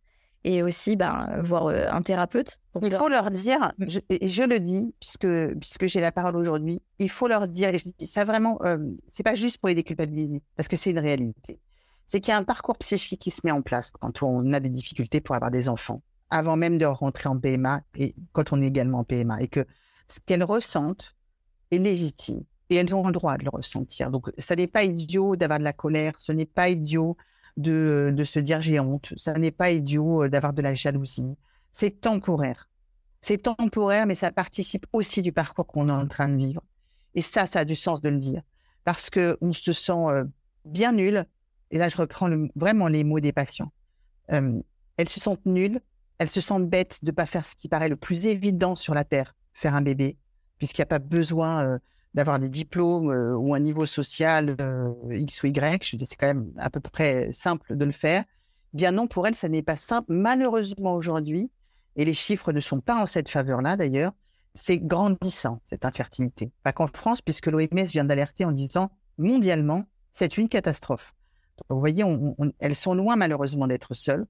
[0.46, 2.60] Et aussi ben, voir un thérapeute.
[2.80, 3.72] Il faut leur dire,
[4.08, 5.26] et je le dis, puisque,
[5.58, 8.60] puisque j'ai la parole aujourd'hui, il faut leur dire, et je dis ça vraiment,
[9.08, 11.60] c'est pas juste pour les déculpabiliser, parce que c'est une réalité.
[12.06, 14.60] C'est qu'il y a un parcours psychique qui se met en place quand on a
[14.60, 18.62] des difficultés pour avoir des enfants, avant même de rentrer en PMA et quand on
[18.62, 19.66] est également en PMA, et que
[20.06, 21.16] ce qu'elles ressentent
[21.72, 24.12] est légitime et elles ont le droit de le ressentir.
[24.12, 27.16] Donc, ça n'est pas idiot d'avoir de la colère, ce n'est pas idiot
[27.56, 31.36] de, de se dire j'ai honte, ça n'est pas idiot euh, d'avoir de la jalousie.
[31.72, 32.68] C'est temporaire.
[33.20, 36.62] C'est temporaire, mais ça participe aussi du parcours qu'on est en train de vivre.
[37.14, 38.42] Et ça, ça a du sens de le dire.
[38.84, 40.24] Parce qu'on se sent euh,
[40.64, 41.24] bien nul.
[41.70, 43.72] Et là, je reprends vraiment les mots des patients.
[44.32, 44.60] Euh,
[44.96, 45.80] elles se sentent nulles,
[46.18, 48.94] elles se sentent bêtes de ne pas faire ce qui paraît le plus évident sur
[48.94, 50.16] la Terre, faire un bébé,
[50.58, 51.78] puisqu'il n'y a pas besoin
[52.14, 56.16] d'avoir des diplômes euh, ou un niveau social euh, X ou Y, je dis c'est
[56.16, 58.24] quand même à peu près simple de le faire.
[58.72, 60.12] Bien non, pour elle, ça n'est pas simple.
[60.12, 61.50] Malheureusement aujourd'hui,
[61.96, 64.12] et les chiffres ne sont pas en cette faveur-là d'ailleurs,
[64.54, 66.52] c'est grandissant, cette infertilité.
[66.62, 71.14] Pas qu'en France, puisque l'OMS vient d'alerter en disant mondialement, c'est une catastrophe.
[71.68, 72.04] Vous voyez,
[72.58, 74.26] elles sont loin malheureusement d'être seules.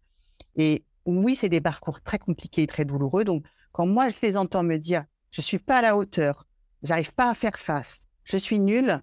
[0.56, 3.24] Et oui, c'est des parcours très compliqués et très douloureux.
[3.24, 6.46] Donc, quand moi, je les entends me dire, je suis pas à la hauteur,
[6.82, 9.00] j'arrive pas à faire face, je suis nulle,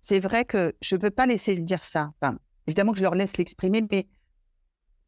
[0.00, 2.12] c'est vrai que je ne peux pas laisser dire ça.
[2.66, 4.08] évidemment que je leur laisse l'exprimer, mais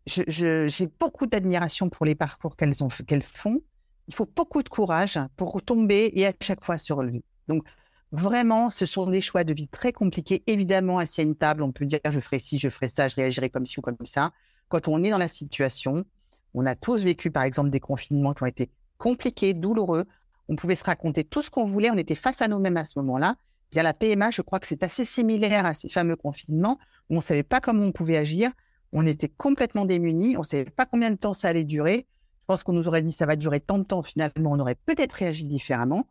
[0.06, 2.74] j'ai beaucoup d'admiration pour les parcours qu'elles
[3.06, 3.60] qu'elles font.
[4.08, 7.22] Il faut beaucoup de courage pour tomber et à chaque fois se relever.
[7.48, 7.66] Donc,
[8.10, 10.42] vraiment, ce sont des choix de vie très compliqués.
[10.46, 13.14] Évidemment, assis à une table, on peut dire je ferai ci, je ferai ça, je
[13.14, 14.32] réagirai comme ci ou comme ça.
[14.68, 16.04] Quand on est dans la situation,
[16.52, 20.04] on a tous vécu, par exemple, des confinements qui ont été compliqués, douloureux
[20.48, 22.98] on pouvait se raconter tout ce qu'on voulait, on était face à nous-mêmes à ce
[22.98, 23.36] moment-là.
[23.70, 26.78] Bien la PMA, je crois que c'est assez similaire à ces fameux confinements
[27.08, 28.50] où on ne savait pas comment on pouvait agir,
[28.92, 32.06] on était complètement démunis, on ne savait pas combien de temps ça allait durer.
[32.40, 34.74] Je pense qu'on nous aurait dit ça va durer tant de temps, finalement, on aurait
[34.74, 36.06] peut-être réagi différemment.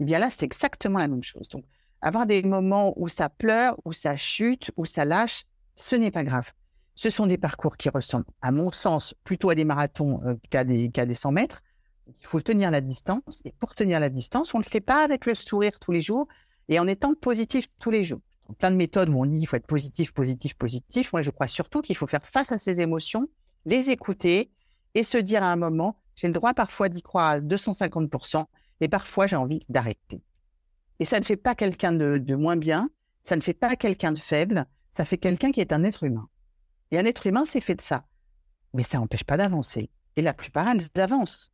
[0.00, 1.48] Et bien là, c'est exactement la même chose.
[1.48, 1.64] Donc,
[2.00, 6.24] avoir des moments où ça pleure, où ça chute, où ça lâche, ce n'est pas
[6.24, 6.50] grave.
[6.94, 10.64] Ce sont des parcours qui ressemblent, à mon sens, plutôt à des marathons euh, qu'à
[10.64, 11.62] des, des 100 mètres.
[12.08, 13.40] Il faut tenir la distance.
[13.44, 16.02] Et pour tenir la distance, on ne le fait pas avec le sourire tous les
[16.02, 16.26] jours
[16.68, 18.20] et en étant positif tous les jours.
[18.58, 21.12] plein de méthodes où on dit qu'il faut être positif, positif, positif.
[21.12, 23.28] Moi, je crois surtout qu'il faut faire face à ses émotions,
[23.66, 24.50] les écouter
[24.94, 28.44] et se dire à un moment, j'ai le droit parfois d'y croire à 250%,
[28.80, 30.22] et parfois j'ai envie d'arrêter.
[30.98, 32.88] Et ça ne fait pas quelqu'un de, moins bien,
[33.22, 36.28] ça ne fait pas quelqu'un de faible, ça fait quelqu'un qui est un être humain.
[36.90, 38.06] Et un être humain, c'est fait de ça.
[38.74, 39.90] Mais ça n'empêche pas d'avancer.
[40.16, 41.52] Et la plupart, elles avancent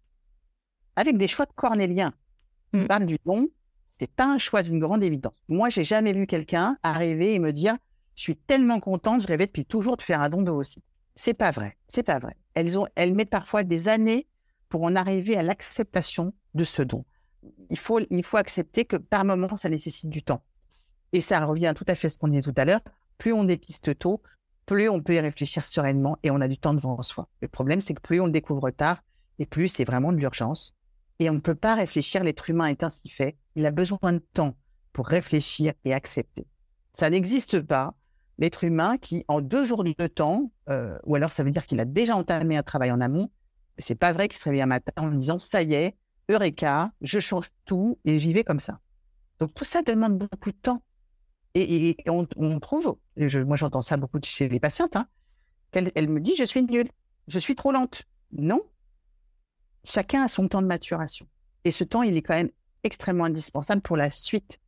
[0.97, 2.13] avec des choix de cornéliens.
[2.73, 2.87] On mmh.
[2.89, 3.49] parle du don,
[3.99, 5.35] c'est pas un choix d'une grande évidence.
[5.49, 7.77] Moi, j'ai jamais vu quelqu'un arriver et me dire
[8.15, 10.83] je suis tellement contente, je rêvais depuis toujours de faire un don de aussi.
[11.17, 12.37] C'est pas vrai, c'est pas vrai.
[12.55, 14.27] Elles ont, elles mettent parfois des années
[14.69, 17.05] pour en arriver à l'acceptation de ce don.
[17.71, 20.43] Il faut, il faut accepter que par moment, ça nécessite du temps.
[21.13, 22.81] Et ça revient tout à fait à ce qu'on disait tout à l'heure.
[23.19, 24.23] Plus on dépiste tôt,
[24.67, 27.29] plus on peut y réfléchir sereinement et on a du temps devant soi.
[27.41, 29.03] Le problème, c'est que plus on le découvre tard,
[29.39, 30.75] et plus c'est vraiment de l'urgence.
[31.19, 33.37] Et on ne peut pas réfléchir, l'être humain est ainsi fait.
[33.55, 34.55] Il a besoin de temps
[34.93, 36.47] pour réfléchir et accepter.
[36.93, 37.95] Ça n'existe pas.
[38.39, 41.79] L'être humain qui, en deux jours de temps, euh, ou alors ça veut dire qu'il
[41.79, 43.31] a déjà entamé un travail en amont,
[43.79, 45.97] c'est pas vrai qu'il se réveille un matin en disant ça y est,
[46.29, 48.81] Eureka, je change tout et j'y vais comme ça.
[49.39, 50.83] Donc tout ça demande beaucoup de temps.
[51.55, 52.27] Et, on,
[52.59, 55.07] trouve, moi j'entends ça beaucoup chez les patientes, hein,
[55.71, 56.89] qu'elle elle me dit je suis nulle,
[57.29, 58.03] je suis trop lente.
[58.33, 58.61] Non,
[59.85, 61.27] chacun a son temps de maturation.
[61.65, 62.51] Et ce temps, il est quand même
[62.83, 64.61] extrêmement indispensable pour la suite,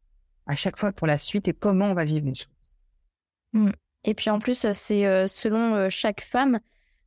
[0.47, 2.49] à chaque fois pour la suite et comment on va vivre les choses.
[3.53, 3.71] Mmh.
[4.05, 6.61] Et puis en plus, c'est euh, selon euh, chaque femme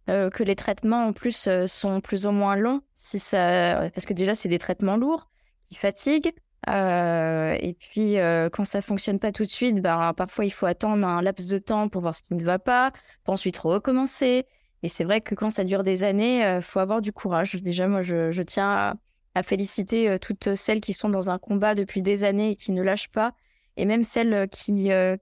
[0.09, 3.89] euh, que les traitements en plus sont plus ou moins longs, ça...
[3.93, 5.29] parce que déjà c'est des traitements lourds
[5.67, 6.33] qui fatiguent.
[6.67, 8.15] et puis
[8.51, 11.59] quand ça fonctionne pas tout de suite, ben, parfois il faut attendre un laps de
[11.59, 12.91] temps pour voir ce qui ne va pas,
[13.23, 14.45] pour ensuite recommencer.
[14.83, 17.55] Et c'est vrai que quand ça dure des années, il euh, faut avoir du courage.
[17.55, 18.97] Déjà, moi, je, tiens
[19.35, 22.71] à, féliciter euh, toutes celles qui sont dans un combat depuis des années et qui
[22.71, 23.33] ne lâchent pas,
[23.77, 25.15] et même celles qui, euh,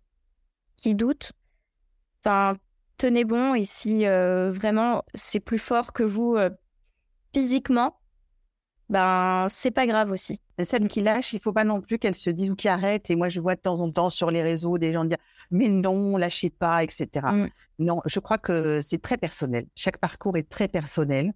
[0.76, 1.34] qui doutent.
[2.22, 2.58] Enfin,
[2.98, 6.36] tenez bon, et si vraiment c'est plus fort que vous
[7.34, 8.00] physiquement,
[8.89, 10.39] ben c'est pas grave aussi.
[10.63, 13.10] Celles qui lâchent, il faut pas non plus qu'elles se disent ou qui arrêtent.
[13.10, 15.17] Et moi, je vois de temps en temps sur les réseaux des gens dire
[15.52, 17.08] mais non, lâchez pas, etc.
[17.13, 17.47] Mm.
[17.80, 19.65] Non, je crois que c'est très personnel.
[19.76, 21.34] Chaque parcours est très personnel.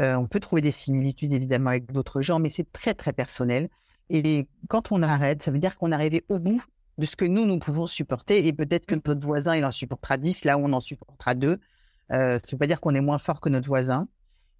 [0.00, 3.68] Euh, on peut trouver des similitudes évidemment avec d'autres gens, mais c'est très très personnel.
[4.08, 6.62] Et quand on arrête, ça veut dire qu'on est arrivé au bout
[6.98, 8.46] de ce que nous nous pouvons supporter.
[8.46, 11.58] Et peut-être que notre voisin il en supportera 10, là où on en supportera deux.
[12.10, 14.08] Euh, ça ne veut pas dire qu'on est moins fort que notre voisin.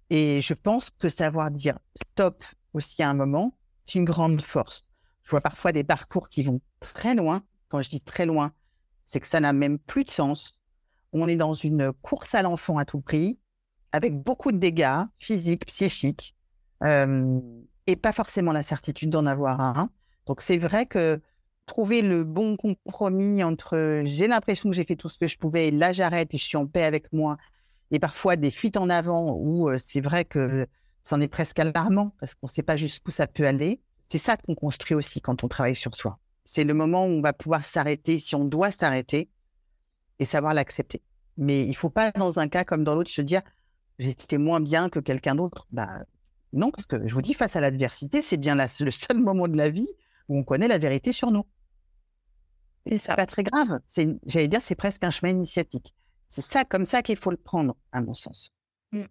[0.09, 4.87] Et je pense que savoir dire stop aussi à un moment, c'est une grande force.
[5.23, 7.43] Je vois parfois des parcours qui vont très loin.
[7.69, 8.51] Quand je dis très loin,
[9.03, 10.59] c'est que ça n'a même plus de sens.
[11.11, 13.39] On est dans une course à l'enfant à tout prix,
[13.91, 16.35] avec beaucoup de dégâts physiques, psychiques,
[16.83, 17.39] euh,
[17.87, 19.89] et pas forcément la certitude d'en avoir un.
[20.25, 21.21] Donc c'est vrai que
[21.65, 25.69] trouver le bon compromis entre j'ai l'impression que j'ai fait tout ce que je pouvais
[25.69, 27.37] et là j'arrête et je suis en paix avec moi
[27.93, 30.65] et parfois des fuites en avant où euh, c'est vrai que
[31.03, 33.81] c'en est presque alarmant parce qu'on ne sait pas jusqu'où ça peut aller.
[34.09, 36.17] C'est ça qu'on construit aussi quand on travaille sur soi.
[36.43, 39.29] C'est le moment où on va pouvoir s'arrêter si on doit s'arrêter
[40.17, 41.03] et savoir l'accepter.
[41.37, 43.41] Mais il faut pas dans un cas comme dans l'autre se dire
[43.99, 45.67] j'étais moins bien que quelqu'un d'autre.
[45.71, 46.03] Bah
[46.51, 49.55] non, parce que je vous dis face à l'adversité, c'est bien le seul moment de
[49.55, 49.89] la vie
[50.29, 51.43] où on connaît la vérité sur nous.
[52.87, 53.15] C'est ça.
[53.15, 53.79] pas très grave.
[53.85, 55.93] C'est, j'allais dire, c'est presque un chemin initiatique.
[56.33, 58.49] C'est ça, comme ça qu'il faut le prendre, à mon sens.
[58.91, 59.03] Mmh.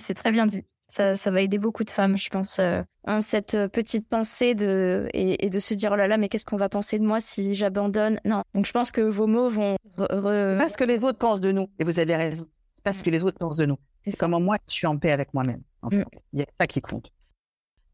[0.00, 0.66] C'est très bien dit.
[0.88, 2.82] Ça, ça, va aider beaucoup de femmes, je pense, euh,
[3.20, 6.56] cette euh, petite pensée de, et, de se dire, oh là là, mais qu'est-ce qu'on
[6.56, 8.18] va penser de moi si j'abandonne?
[8.24, 8.42] Non.
[8.52, 9.76] Donc, je pense que vos mots vont...
[9.96, 10.58] Re...
[10.58, 12.44] Parce que les autres pensent de nous, et vous avez raison.
[12.72, 13.02] C'est parce mmh.
[13.02, 13.78] que les autres pensent de nous.
[14.04, 15.98] C'est comment moi, je suis en paix avec moi-même, en mmh.
[15.98, 16.06] fait.
[16.32, 17.12] Il y a ça qui compte.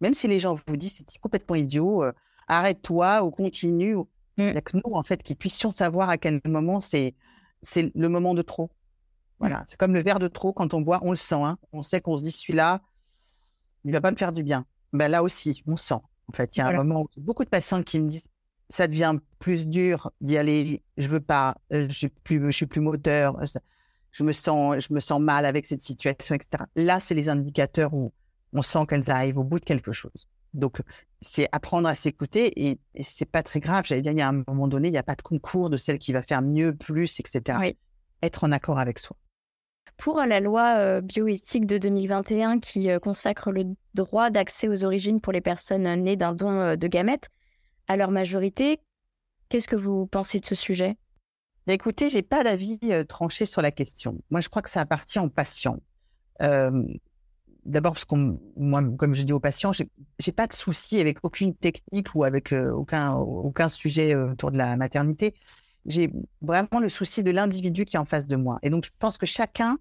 [0.00, 2.12] Même si les gens vous disent, c'est complètement idiot, euh,
[2.48, 3.98] arrête-toi ou continue.
[4.38, 7.14] Il n'y a que nous, en fait, qui puissions savoir à quel moment c'est,
[7.66, 8.70] c'est le moment de trop.
[9.38, 11.34] Voilà, c'est comme le verre de trop, quand on boit, on le sent.
[11.34, 11.58] Hein.
[11.72, 12.80] On sait qu'on se dit, celui-là,
[13.84, 14.64] il va pas me faire du bien.
[14.92, 16.00] Ben là aussi, on sent.
[16.28, 18.28] En fait, il y a un moment où beaucoup de patients qui me disent,
[18.70, 22.66] ça devient plus dur d'y aller, je veux pas, euh, je suis plus, je suis
[22.66, 23.40] plus moteur,
[24.10, 26.64] je me sens, je me sens mal avec cette situation, etc.
[26.74, 28.12] Là, c'est les indicateurs où
[28.52, 30.26] on sent qu'elles arrivent au bout de quelque chose.
[30.56, 30.80] Donc,
[31.20, 33.84] c'est apprendre à s'écouter et, c'est pas très grave.
[33.86, 35.76] J'allais dire, il y a un moment donné, il n'y a pas de concours de
[35.76, 37.74] celle qui va faire mieux, plus, etc.
[38.22, 39.16] Être en accord avec soi.
[39.98, 43.64] Pour la loi euh, bioéthique de 2021 qui euh, consacre le
[43.94, 47.28] droit d'accès aux origines pour les personnes nées d'un don euh, de gamètes,
[47.88, 48.80] à leur majorité,
[49.48, 50.96] qu'est-ce que vous pensez de ce sujet?
[51.66, 54.22] Écoutez, j'ai pas d'avis tranché sur la question.
[54.30, 55.80] Moi, je crois que ça appartient aux patients
[57.66, 61.18] d'abord parce qu'on, moi, comme je dis aux patients, j'ai, j'ai pas de souci avec
[61.22, 65.34] aucune technique ou avec euh, aucun aucun sujet euh, autour de la maternité.
[65.84, 68.58] J'ai vraiment le souci de l'individu qui est en face de moi.
[68.62, 69.78] Et donc, je pense que chacun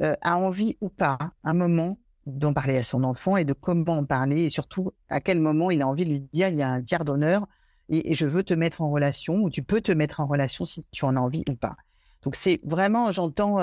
[0.00, 3.98] euh, a envie ou pas, un moment, d'en parler à son enfant et de comment
[3.98, 6.62] en parler et surtout à quel moment il a envie de lui dire il y
[6.62, 7.48] a un tiers d'honneur
[7.88, 10.64] et, et je veux te mettre en relation ou tu peux te mettre en relation
[10.64, 11.74] si tu en as envie ou pas.
[12.22, 13.58] Donc, c'est vraiment, j'entends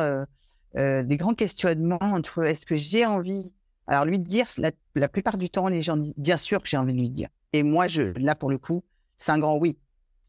[0.75, 3.53] des grands questionnements entre est-ce que j'ai envie
[3.89, 4.45] alors, lui dire,
[4.93, 7.27] la, plupart du temps, les gens disent, bien sûr que j'ai envie de lui dire.
[7.53, 8.83] Et moi, je, là, pour le coup,
[9.17, 9.79] c'est un grand oui.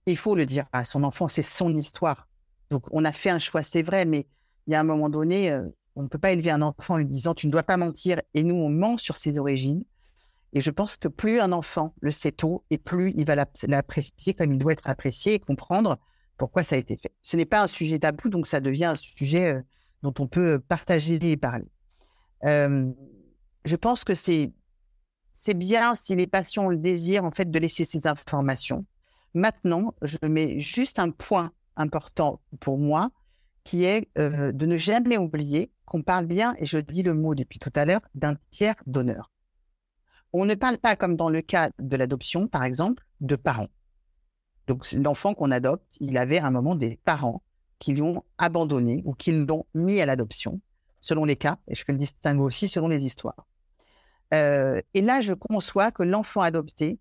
[0.07, 2.27] Il faut le dire à son enfant, c'est son histoire.
[2.70, 4.27] Donc, on a fait un choix, c'est vrai, mais
[4.66, 6.96] il y a un moment donné, euh, on ne peut pas élever un enfant en
[6.96, 8.23] lui disant, tu ne dois pas mentir.
[8.33, 9.85] Et nous, on ment sur ses origines.
[10.55, 14.33] Et je pense que plus un enfant le sait tôt, et plus il va l'apprécier
[14.33, 15.99] comme il doit être apprécié et comprendre
[16.38, 17.12] pourquoi ça a été fait.
[17.20, 19.61] Ce n'est pas un sujet tabou, donc ça devient un sujet euh,
[20.03, 21.70] dont on peut partager et parler.
[22.44, 22.90] Euh,
[23.64, 24.53] je pense que c'est
[25.33, 28.85] c'est bien si les patients ont le désir en fait de laisser ces informations.
[29.33, 33.11] Maintenant, je mets juste un point important pour moi
[33.64, 37.35] qui est euh, de ne jamais oublier qu'on parle bien, et je dis le mot
[37.35, 39.31] depuis tout à l'heure, d'un tiers d'honneur.
[40.33, 43.68] On ne parle pas comme dans le cas de l'adoption, par exemple, de parents.
[44.66, 47.42] Donc l'enfant qu'on adopte, il avait à un moment des parents
[47.79, 50.61] qui l'ont abandonné ou qui l'ont mis à l'adoption,
[51.01, 53.46] selon les cas, et je fais le distinguo aussi selon les histoires.
[54.33, 57.01] Euh, et là, je conçois que l'enfant adopté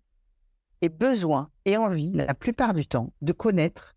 [0.82, 3.94] ait besoin et envie, la plupart du temps, de connaître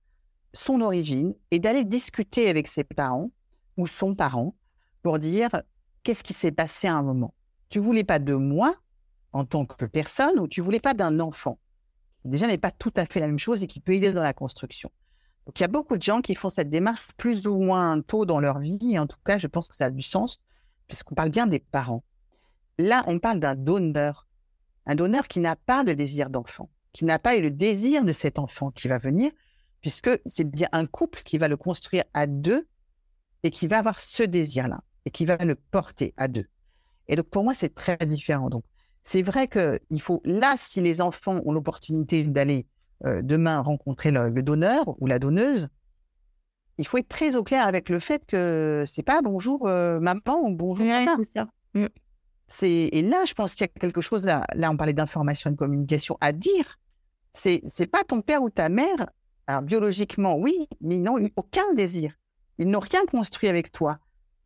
[0.53, 3.31] son origine et d'aller discuter avec ses parents
[3.77, 4.55] ou son parent
[5.01, 5.49] pour dire
[6.03, 7.33] qu'est-ce qui s'est passé à un moment.
[7.69, 8.75] Tu voulais pas de moi
[9.31, 11.57] en tant que personne ou tu voulais pas d'un enfant.
[12.23, 14.33] Déjà, n'est pas tout à fait la même chose et qui peut aider dans la
[14.33, 14.91] construction.
[15.45, 18.25] Donc, il y a beaucoup de gens qui font cette démarche plus ou moins tôt
[18.25, 18.93] dans leur vie.
[18.93, 20.41] Et en tout cas, je pense que ça a du sens
[20.87, 22.03] puisqu'on parle bien des parents.
[22.77, 24.27] Là, on parle d'un donneur.
[24.85, 28.13] Un donneur qui n'a pas de désir d'enfant, qui n'a pas eu le désir de
[28.13, 29.31] cet enfant qui va venir,
[29.81, 32.67] puisque c'est bien un couple qui va le construire à deux
[33.43, 36.47] et qui va avoir ce désir-là et qui va le porter à deux.
[37.07, 38.49] Et donc, pour moi, c'est très différent.
[38.49, 38.63] Donc,
[39.03, 42.65] c'est vrai qu'il faut, là, si les enfants ont l'opportunité d'aller
[43.05, 45.67] euh, demain rencontrer le, donneur ou la donneuse,
[46.77, 50.41] il faut être très au clair avec le fait que c'est pas bonjour euh, maman
[50.41, 51.17] ou bonjour papa.
[51.73, 51.87] Mm
[52.61, 54.45] et là, je pense qu'il y a quelque chose là.
[54.53, 56.77] Là, on parlait d'information et de communication à dire.
[57.33, 59.07] C'est c'est pas ton père ou ta mère.
[59.47, 62.13] Alors biologiquement, oui, mais ils n'ont eu aucun désir.
[62.59, 63.97] Ils n'ont rien construit avec toi.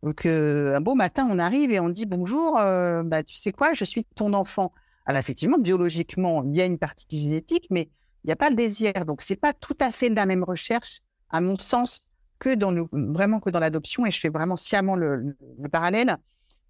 [0.03, 3.83] Donc, un beau matin, on arrive et on dit bonjour, bah, tu sais quoi, je
[3.83, 4.71] suis ton enfant.
[5.05, 7.89] Alors, effectivement, biologiquement, il y a une partie génétique, mais
[8.23, 8.93] il n'y a pas le désir.
[9.05, 12.07] Donc, c'est pas tout à fait la même recherche, à mon sens,
[12.39, 14.05] que dans le, vraiment que dans l'adoption.
[14.05, 15.35] Et je fais vraiment sciemment le,
[15.71, 16.17] parallèle,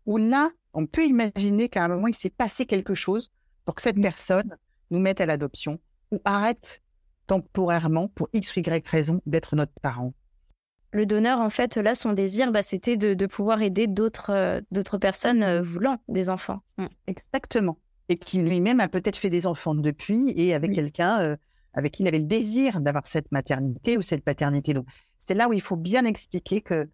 [0.05, 3.31] où là, on peut imaginer qu'à un moment, il s'est passé quelque chose
[3.65, 4.55] pour que cette personne
[4.91, 5.79] nous mette à l'adoption
[6.11, 6.83] ou arrête
[7.25, 10.13] temporairement, pour X ou Y raison, d'être notre parent.
[10.93, 15.43] Le donneur, en fait, là, son désir, bah, c'était de, pouvoir aider d'autres euh, personnes
[15.43, 16.61] euh, voulant des enfants.
[16.77, 16.85] Mmh.
[17.07, 17.79] Exactement.
[18.07, 21.35] Et qui lui-même a peut-être fait des enfants depuis et avec quelqu'un euh,
[21.73, 24.75] avec qui il avait le désir d'avoir cette maternité ou cette paternité.
[24.75, 24.85] Donc,
[25.17, 26.87] c'est là où il faut bien expliquer que,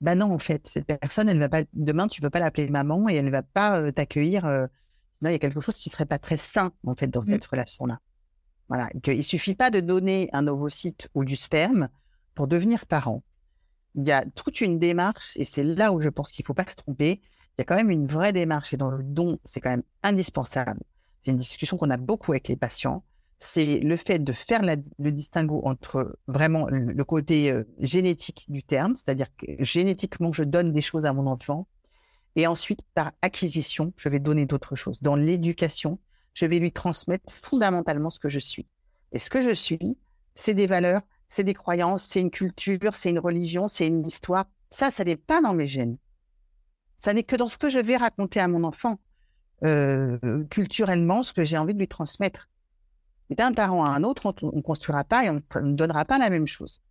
[0.00, 2.68] ben non, en fait, cette personne, elle va pas, demain, tu ne veux pas l'appeler
[2.68, 4.42] maman et elle ne va pas t'accueillir.
[4.42, 7.20] sinon, il y a quelque chose qui ne serait pas très sain, en fait, dans
[7.20, 7.32] mmh.
[7.32, 8.00] cette relation-là.
[8.68, 11.88] Voilà, qu'il ne suffit pas de donner un ovocyte ou du sperme
[12.34, 13.22] pour devenir parent.
[13.94, 16.54] Il y a toute une démarche, et c'est là où je pense qu'il ne faut
[16.54, 17.20] pas se tromper.
[17.22, 19.82] Il y a quand même une vraie démarche, et dans le don, c'est quand même
[20.02, 20.80] indispensable.
[21.20, 23.04] C'est une discussion qu'on a beaucoup avec les patients.
[23.42, 28.94] C'est le fait de faire le distinguo entre vraiment le, côté euh, génétique du terme,
[28.94, 31.66] c'est-à-dire que génétiquement, je donne des choses à mon enfant,
[32.36, 35.00] et ensuite, par acquisition, je vais donner d'autres choses.
[35.00, 35.98] Dans l'éducation,
[36.34, 38.66] je vais lui transmettre fondamentalement ce que je suis.
[39.12, 39.98] Et ce que je suis,
[40.34, 44.46] c'est des valeurs, c'est des croyances, c'est une culture, c'est une religion, c'est une histoire.
[44.70, 45.96] Ça, ça n'est pas dans mes gènes.
[46.96, 49.00] Ça n'est que dans ce que je vais raconter à mon enfant,
[49.64, 52.48] euh, culturellement, ce que j'ai envie de lui transmettre.
[53.30, 56.30] D'un parent à un autre, on ne construira pas et on ne donnera pas la
[56.30, 56.82] même chose.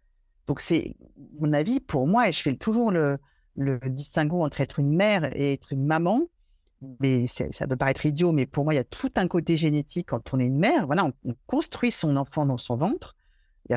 [0.48, 0.96] Donc, c'est
[1.40, 3.18] mon avis pour moi, et je fais toujours le,
[3.56, 6.28] le distinguo entre être une mère et être une maman
[7.00, 10.10] mais ça peut paraître idiot, mais pour moi, il y a tout un côté génétique
[10.10, 10.86] quand on est une mère.
[10.86, 13.16] Voilà, on, construit son enfant dans son ventre.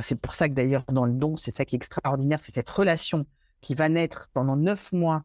[0.03, 2.71] C'est pour ça que d'ailleurs, dans le don, c'est ça qui est extraordinaire, c'est cette
[2.71, 3.27] relation
[3.61, 5.25] qui va naître pendant neuf mois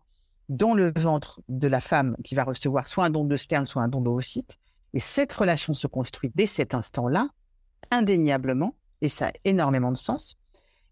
[0.50, 3.82] dans le ventre de la femme qui va recevoir soit un don de sperme, soit
[3.82, 4.58] un don d'ovocyte.
[4.98, 7.30] Et cette relation se construit dès cet instant-là,
[7.92, 10.40] indéniablement, et ça a énormément de sens.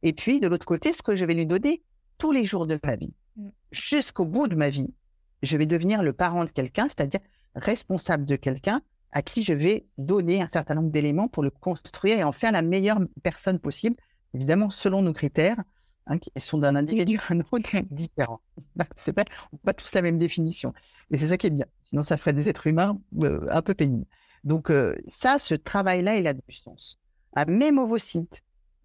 [0.03, 1.81] Et puis, de l'autre côté, ce que je vais lui donner
[2.19, 3.47] tous les jours de ma vie, mmh.
[3.71, 4.93] jusqu'au bout de ma vie,
[5.41, 7.19] je vais devenir le parent de quelqu'un, c'est-à-dire
[7.55, 8.79] responsable de quelqu'un
[9.11, 12.51] à qui je vais donner un certain nombre d'éléments pour le construire et en faire
[12.51, 13.95] la meilleure personne possible,
[14.35, 15.63] évidemment selon nos critères,
[16.07, 18.41] hein, qui sont d'un individu à un autre différents.
[18.95, 19.25] C'est pas,
[19.63, 20.73] pas tous la même définition.
[21.09, 21.67] Mais c'est ça qui est bien.
[21.83, 24.07] Sinon, ça ferait des êtres humains euh, un peu pénibles.
[24.43, 26.99] Donc, euh, ça, ce travail-là, il a du sens.
[27.35, 28.41] Un même ovocyte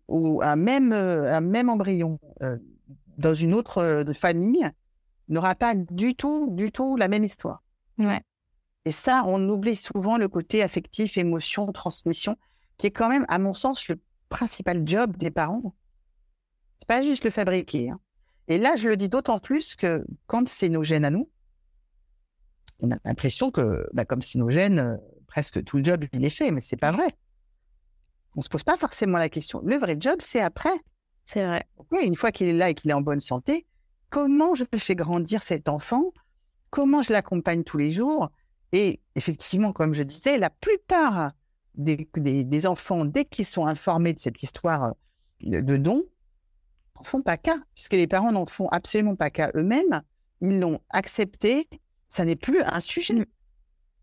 [0.09, 2.19] ou un même, euh, un même embryon
[3.17, 4.71] dans une autre famille,
[5.29, 7.63] n'aura pas du tout, du tout la même histoire.
[7.99, 8.23] Ouais.
[8.85, 12.37] Et ça, on oublie souvent le côté affectif, émotion, transmission,
[12.79, 15.75] qui est quand même, à mon sens, le principal job des parents.
[16.81, 17.91] C'est pas juste le fabriquer.
[17.91, 18.01] Hein.
[18.49, 21.31] Et là, je le dis d'autant plus que quand c'est nos gènes à nous,
[22.83, 26.25] on a l'impression que, bah, comme c'est nos gènes, euh, presque tout le job, il
[26.25, 27.15] est fait, mais c'est pas vrai.
[28.37, 29.61] On se pose pas forcément la question.
[29.65, 30.75] Le vrai job, c'est après.
[31.25, 31.67] C'est vrai.
[31.93, 33.67] Oui, une fois qu'il est là et qu'il est en bonne santé,
[34.09, 36.13] comment je fais grandir cet enfant,
[36.71, 38.31] comment je l'accompagne tous les jours?
[38.73, 41.33] Et effectivement, comme je disais, la plupart
[41.75, 44.85] des, des, enfants, dès qu'ils sont informés de cette histoire
[45.45, 46.05] euh, de don,
[47.01, 50.03] n'en font pas cas, puisque les parents n'en font absolument pas cas eux-mêmes.
[50.41, 51.69] Ils l'ont accepté.
[52.09, 53.15] Ça n'est plus un sujet.
[53.15, 53.27] Mmh.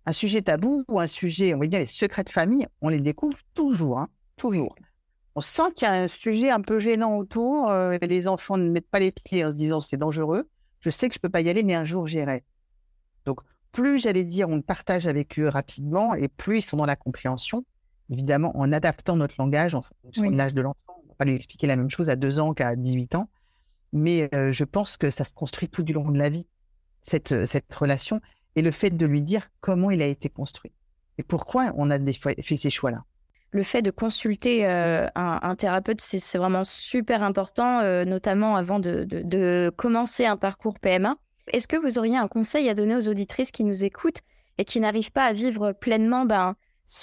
[0.06, 3.02] Un sujet tabou ou un sujet, on va dire, les secrets de famille, on les
[3.02, 4.08] découvre toujours, hein,
[4.38, 4.74] toujours
[5.38, 7.70] on sent qu'il y a un sujet un peu gênant autour.
[7.70, 10.50] Euh, les enfants ne mettent pas les pieds en se disant c'est dangereux.
[10.80, 12.44] Je sais que je peux pas y aller, mais un jour j'irai.
[13.24, 16.96] Donc, plus j'allais dire, on partage avec eux rapidement, et plus ils sont dans la
[16.96, 17.64] compréhension.
[18.10, 20.97] Évidemment, en adaptant notre langage en fonction de l'âge de l'enfant.
[21.18, 23.30] Pas lui expliquer la même chose à 2 ans qu'à 18 ans.
[23.94, 26.48] Mais euh, je pense que ça se construit tout du long de la vie,
[27.02, 28.22] cette, euh, cette relation,
[28.56, 30.72] et le fait de lui dire comment il a été construit.
[31.18, 33.04] Et pourquoi on a fait ces choix-là
[33.52, 40.26] le fait de consulter euh, un, thérapeute, c'est vraiment super important, notamment avant de, commencer
[40.26, 41.16] un parcours PMA.
[41.54, 44.20] Est-ce que vous auriez un conseil à donner aux auditrices qui nous écoutent
[44.58, 46.56] et qui n'arrivent pas à vivre pleinement ben,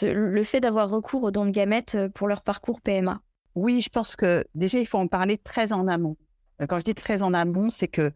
[0.03, 3.23] le fait d'avoir recours aux dons de gamètes pour leur parcours PMA
[3.55, 6.17] Oui, je pense que déjà, il faut en parler très en amont.
[6.69, 8.13] Quand je dis très en amont, c'est que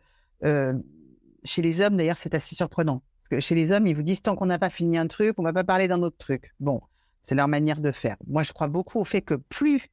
[1.45, 3.03] chez les hommes, d'ailleurs, c'est assez surprenant.
[3.19, 5.35] Parce que chez les hommes, ils vous disent tant qu'on n'a pas fini un truc,
[5.39, 6.55] on ne va pas parler d'un autre truc.
[6.61, 6.81] Bon,
[7.23, 8.17] c'est leur manière de faire.
[8.27, 9.89] Moi, je crois beaucoup au fait que plus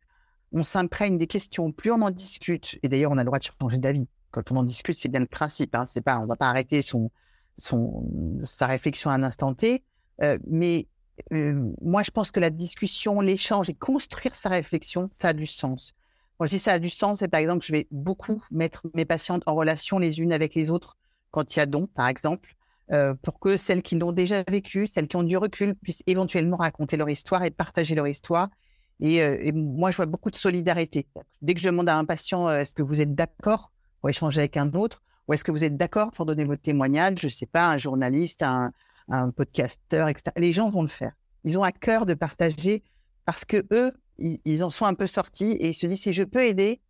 [0.51, 3.43] on s'imprègne des questions, plus on en discute, et d'ailleurs, on a le droit de
[3.43, 4.07] changer d'avis.
[4.31, 5.75] Quand on en discute, c'est bien le principe.
[5.75, 5.85] Hein.
[5.87, 7.09] C'est pas, on va pas arrêter son,
[7.57, 8.03] son,
[8.41, 9.83] sa réflexion à un instant T.
[10.21, 10.85] Euh, mais
[11.31, 15.93] moi, je pense que la discussion, l'échange et construire sa réflexion, ça a du sens.
[16.37, 19.05] Quand je dis ça a du sens, c'est par exemple, je vais beaucoup mettre mes
[19.05, 20.97] patientes en relation les unes avec les autres
[21.31, 22.55] quand il y a don, par exemple,
[23.21, 26.97] pour que celles qui l'ont déjà vécu, celles qui ont du recul, puissent éventuellement raconter
[26.97, 28.49] leur histoire et partager leur histoire.
[28.99, 31.07] Et, et moi, je vois beaucoup de solidarité.
[31.41, 34.55] Dès que je demande à un patient, est-ce que vous êtes d'accord pour échanger avec
[34.57, 37.71] un autre, ou est-ce que vous êtes d'accord pour donner votre témoignage, je sais pas,
[37.71, 38.71] un journaliste, un,
[39.09, 40.31] un podcasteur, etc.
[40.37, 41.13] Les gens vont le faire.
[41.43, 42.83] Ils ont à cœur de partager
[43.25, 46.23] parce que eux, ils, en sont un peu sortis et ils se disent si je
[46.23, 46.81] peux aider,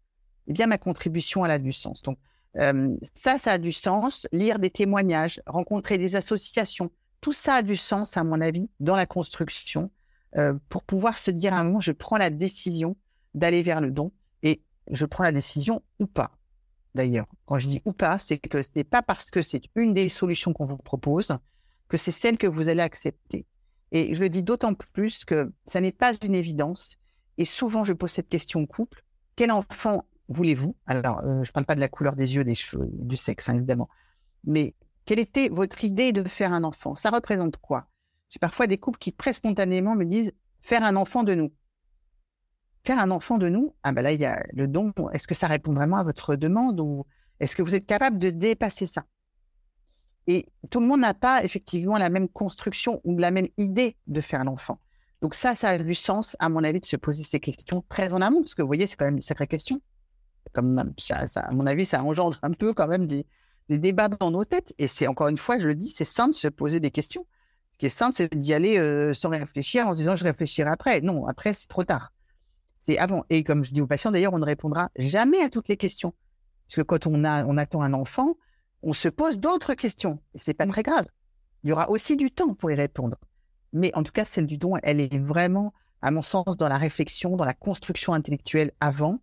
[0.47, 2.01] eh bien ma contribution elle a du sens.
[2.01, 2.18] Donc
[2.57, 4.28] euh, ça, ça a du sens.
[4.32, 6.89] Lire des témoignages, rencontrer des associations,
[7.22, 9.91] tout ça a du sens à mon avis dans la construction
[10.38, 12.95] euh, pour pouvoir se dire à un moment je prends la décision
[13.34, 14.11] d'aller vers le don
[14.43, 16.32] et je prends la décision ou pas.
[16.93, 19.93] D'ailleurs, quand je dis ou pas, c'est que ce n'est pas parce que c'est une
[19.93, 21.38] des solutions qu'on vous propose
[21.88, 23.45] que c'est celle que vous allez accepter.
[23.91, 26.97] Et je le dis d'autant plus que ça n'est pas une évidence.
[27.38, 29.03] Et souvent, je pose cette question au couple.
[29.36, 30.75] Quel enfant voulez-vous?
[30.86, 33.49] Alors, euh, je ne parle pas de la couleur des yeux, des cheveux, du sexe,
[33.49, 33.89] hein, évidemment.
[34.43, 34.73] Mais
[35.05, 36.95] quelle était votre idée de faire un enfant?
[36.95, 37.88] Ça représente quoi?
[38.29, 40.31] J'ai parfois des couples qui très spontanément me disent
[40.61, 41.53] faire un enfant de nous.
[42.83, 44.91] Faire un enfant de nous, ah ben là, il y a le don.
[45.11, 47.05] Est-ce que ça répond vraiment à votre demande ou
[47.39, 49.05] est-ce que vous êtes capable de dépasser ça?
[50.28, 54.21] Et tout le monde n'a pas effectivement la même construction ou la même idée de
[54.21, 54.80] faire l'enfant.
[55.21, 58.13] Donc ça, ça a du sens, à mon avis, de se poser ces questions très
[58.13, 59.82] en amont, parce que vous voyez, c'est quand même une sacrée question.
[60.53, 63.26] Comme ça, à mon avis, ça engendre un peu quand même des,
[63.69, 64.73] débats dans nos têtes.
[64.78, 67.26] Et c'est encore une fois, je le dis, c'est sain de se poser des questions.
[67.71, 70.69] Ce qui est sain, c'est d'y aller euh, sans réfléchir en se disant je réfléchirai
[70.69, 71.01] après.
[71.01, 72.13] Non, après, c'est trop tard.
[72.78, 73.26] C'est avant.
[73.30, 76.13] Et comme je dis aux patients, d'ailleurs, on ne répondra jamais à toutes les questions.
[76.67, 78.36] Parce que quand on, a, on attend un enfant,
[78.86, 80.19] on se pose d'autres questions.
[80.33, 80.71] Et c'est pas mmh.
[80.71, 81.05] très grave.
[81.63, 83.17] Il y aura aussi du temps pour y répondre.
[83.73, 86.77] Mais en tout cas, celle du don, elle est vraiment, à mon sens, dans la
[86.77, 89.19] réflexion, dans la construction intellectuelle avant.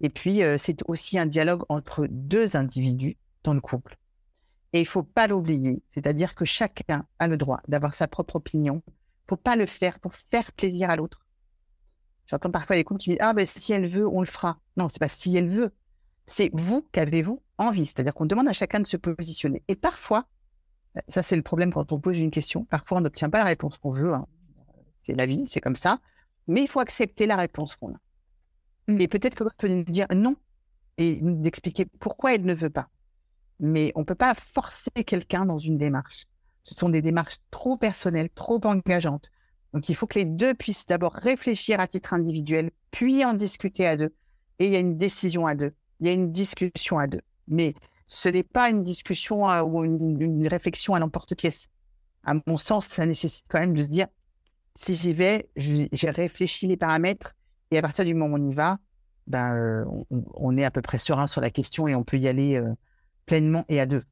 [0.00, 3.96] Et puis, euh, c'est aussi un dialogue entre deux individus dans le couple.
[4.72, 5.84] Et il faut pas l'oublier.
[5.94, 8.82] C'est-à-dire que chacun a le droit d'avoir sa propre opinion.
[9.28, 11.24] faut pas le faire pour faire plaisir à l'autre.
[12.26, 14.58] J'entends parfois les couples qui disent, ah, ben, si elle veut, on le fera.
[14.76, 15.70] Non, c'est pas si elle veut.
[16.26, 17.86] C'est vous qu'avez-vous envie.
[17.86, 19.62] C'est-à-dire qu'on demande à chacun de se positionner.
[19.68, 20.26] Et parfois,
[21.08, 23.78] ça c'est le problème quand on pose une question, parfois on n'obtient pas la réponse
[23.78, 24.14] qu'on veut.
[24.14, 24.26] Hein.
[25.04, 25.98] C'est la vie, c'est comme ça.
[26.46, 27.98] Mais il faut accepter la réponse qu'on a.
[28.88, 29.00] Mm.
[29.00, 30.36] Et peut-être que l'autre peut nous dire non
[30.96, 32.88] et nous expliquer pourquoi elle ne veut pas.
[33.60, 36.24] Mais on ne peut pas forcer quelqu'un dans une démarche.
[36.62, 39.30] Ce sont des démarches trop personnelles, trop engageantes.
[39.72, 43.86] Donc il faut que les deux puissent d'abord réfléchir à titre individuel, puis en discuter
[43.86, 44.14] à deux.
[44.58, 45.72] Et il y a une décision à deux.
[46.00, 47.20] Il y a une discussion à deux.
[47.48, 47.74] Mais
[48.06, 51.68] ce n'est pas une discussion ou une, réflexion à l'emporte-pièce.
[52.24, 54.06] À mon sens, ça nécessite quand même de se dire,
[54.76, 57.34] si j'y vais, j'ai réfléchi les paramètres
[57.70, 58.78] et à partir du moment où on y va,
[59.26, 59.84] ben, euh,
[60.34, 62.72] on, est à peu près serein sur la question et on peut y aller euh,
[63.26, 64.02] pleinement et à deux.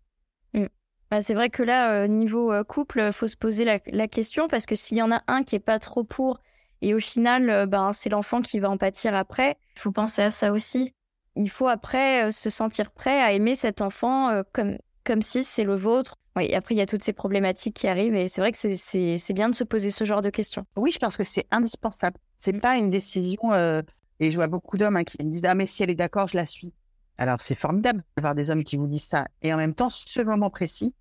[0.53, 0.67] Mmh.
[1.11, 4.67] Bah, c'est vrai que là, euh, niveau couple, il faut se poser la, question parce
[4.67, 6.41] que s'il y en a un qui est pas trop pour
[6.83, 10.31] et au final, ben, c'est l'enfant qui va en pâtir après, il faut penser à
[10.31, 10.93] ça aussi
[11.37, 15.45] il faut après euh, se sentir prêt à aimer cet enfant euh, comme, comme si
[15.45, 16.17] c'est le vôtre.
[16.35, 19.33] Oui, après, il y a toutes ces problématiques qui arrivent et c'est vrai que c'est
[19.33, 20.67] bien de se poser ce genre de questions.
[20.77, 22.19] Oui, je pense que c'est indispensable.
[22.37, 23.81] C'est pas une décision, euh,
[24.21, 26.29] et je vois beaucoup d'hommes hein, qui me disent Ah, mais si elle est d'accord,
[26.29, 26.75] je la suis.
[27.17, 29.27] Alors, c'est formidable d'avoir des hommes qui vous disent ça.
[29.41, 30.95] Et en même temps, ce moment précis,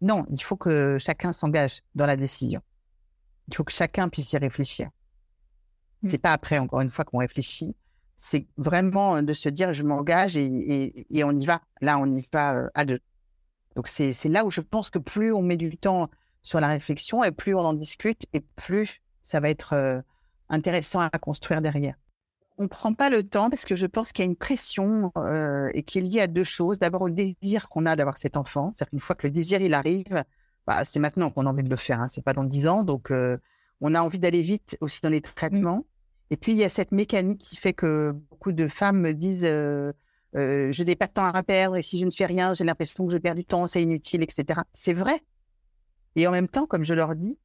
[0.00, 2.62] non, il faut que chacun s'engage dans la décision.
[3.48, 4.88] Il faut que chacun puisse y réfléchir.
[6.04, 6.20] C'est mmh.
[6.20, 7.76] pas après, encore une fois, qu'on réfléchit
[8.20, 11.62] c'est vraiment de se dire je m'engage et, on y va.
[11.80, 12.98] Là, on y va à deux.
[13.76, 16.10] Donc c'est là où je pense que plus on met du temps
[16.42, 20.02] sur la réflexion et plus on en discute et plus ça va être
[20.48, 21.94] intéressant à construire derrière.
[22.58, 25.12] On ne prend pas le temps parce que je pense qu'il y a une pression
[25.72, 26.80] et qui est liée à deux choses.
[26.80, 28.72] D'abord au désir qu'on a d'avoir cet enfant.
[28.74, 30.24] C'est-à-dire qu'une fois que le désir il arrive,
[30.66, 32.00] bah, c'est maintenant qu'on a envie de le faire.
[32.00, 32.08] Hein.
[32.08, 32.82] C'est pas dans dix ans.
[32.82, 33.12] Donc
[33.80, 35.82] on a envie d'aller vite aussi dans les mmh.
[36.30, 39.44] Et puis, il y a cette mécanique qui fait que beaucoup de femmes me disent
[39.44, 39.92] euh,
[40.36, 42.64] euh, Je n'ai pas de temps à perdre et si je ne fais rien, j'ai
[42.64, 44.60] l'impression que je perds du temps, c'est inutile, etc.
[44.72, 45.20] C'est vrai.
[46.16, 47.38] Et en même temps, comme je leur dis,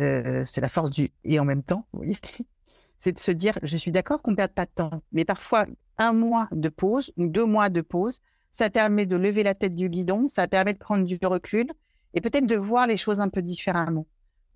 [0.00, 2.18] euh, c'est la force du et en même temps, oui,
[2.98, 5.66] c'est de se dire Je suis d'accord qu'on ne perde pas de temps, mais parfois,
[5.98, 8.18] un mois de pause ou deux mois de pause,
[8.50, 11.66] ça permet de lever la tête du guidon, ça permet de prendre du recul
[12.14, 14.06] et peut-être de voir les choses un peu différemment,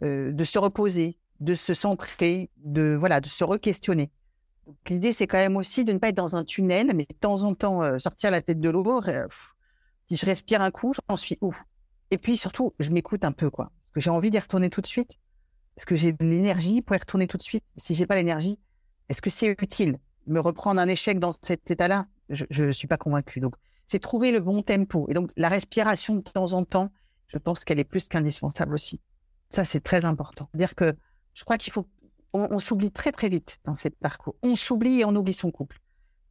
[0.00, 4.10] de se reposer, de se centrer, de voilà, de se re-questionner.
[4.88, 7.42] L'idée, c'est quand même aussi de ne pas être dans un tunnel, mais de temps
[7.42, 9.02] en temps euh, sortir la tête de l'eau.
[9.08, 9.26] Euh,
[10.06, 11.54] si je respire un coup, j'en suis où?
[12.10, 13.70] Et puis surtout, je m'écoute un peu, quoi.
[13.80, 15.18] Parce que j'ai envie d'y retourner tout de suite.
[15.76, 17.64] Est-ce que j'ai de l'énergie pour y retourner tout de suite?
[17.76, 18.58] Si j'ai pas l'énergie,
[19.08, 19.98] est-ce que c'est utile?
[20.26, 22.06] Me reprendre un échec dans cet état-là?
[22.28, 23.40] Je ne suis pas convaincue.
[23.40, 23.54] Donc,
[23.86, 25.06] c'est trouver le bon tempo.
[25.08, 26.90] Et donc, la respiration de temps en temps,
[27.28, 29.00] je pense qu'elle est plus qu'indispensable aussi.
[29.50, 30.50] Ça, c'est très important.
[30.52, 30.94] Dire que
[31.38, 31.86] je crois qu'il faut,
[32.32, 34.34] on, s'oublie très très vite dans ces parcours.
[34.42, 35.78] On s'oublie et on oublie son couple.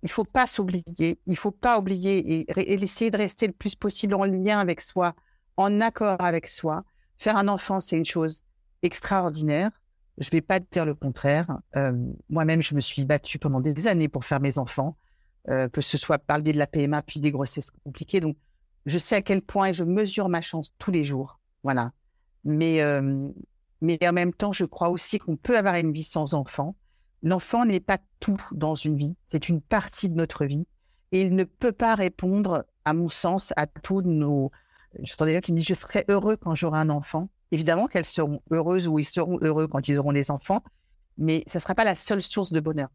[0.04, 1.18] Il faut pas s'oublier.
[1.26, 5.16] Il faut pas oublier et, essayer de rester le plus possible en lien avec soi,
[5.56, 6.84] en accord avec soi.
[7.18, 8.42] Faire un enfant, c'est une chose
[8.82, 9.72] extraordinaire.
[10.18, 11.58] Je vais pas dire le contraire.
[11.78, 11.94] Euh,
[12.30, 14.98] moi-même, je me suis battue pendant des années pour faire mes enfants,
[15.48, 18.20] euh, que ce soit par le biais de la PMA puis des grossesses compliquées.
[18.20, 18.36] Donc,
[18.86, 21.40] je sais à quel point je mesure ma chance tous les jours.
[21.64, 21.94] Voilà.
[22.44, 23.30] Mais, euh,
[23.82, 26.76] mais en même temps, je crois aussi qu'on peut avoir une vie sans enfant.
[27.24, 30.68] L'enfant n'est pas tout dans une vie, c'est une partie de notre vie.
[31.12, 34.52] Et il ne peut pas répondre, à mon sens, à tous nos...
[35.04, 37.30] J'entends des gens qui me disent, je serai heureux quand j'aurai un enfant.
[37.52, 40.64] Évidemment qu'elles seront heureuses ou ils seront heureux quand ils auront des enfants,
[41.18, 42.90] mais ça ne sera pas la seule source de bonheur.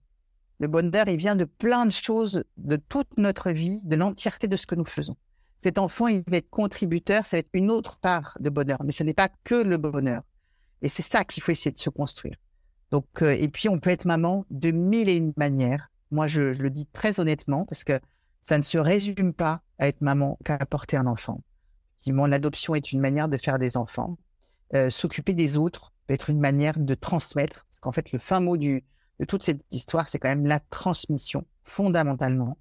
[0.58, 4.56] Le bonheur, il vient de plein de choses, de toute notre vie, de l'entièreté de
[4.56, 5.16] ce que nous faisons.
[5.58, 8.92] Cet enfant, il va être contributeur, ça va être une autre part de bonheur, mais
[8.92, 10.22] ce n'est pas que le bonheur.
[10.82, 12.36] Et c'est ça qu'il faut essayer de se construire.
[12.90, 15.90] Donc, euh, et puis, on peut être maman de mille et une manières.
[16.10, 17.98] Moi, je, le dis très honnêtement parce que
[18.40, 21.42] ça ne se résume pas à être maman qu'à apporter un enfant.
[21.94, 24.18] Effectivement, l'adoption est une manière de faire des enfants.
[24.74, 27.64] Euh, s'occuper des autres peut être une manière de transmettre.
[27.70, 28.84] Parce qu'en fait, le fin mot du,
[29.20, 32.58] de toute cette histoire, c'est quand même la transmission, fondamentalement.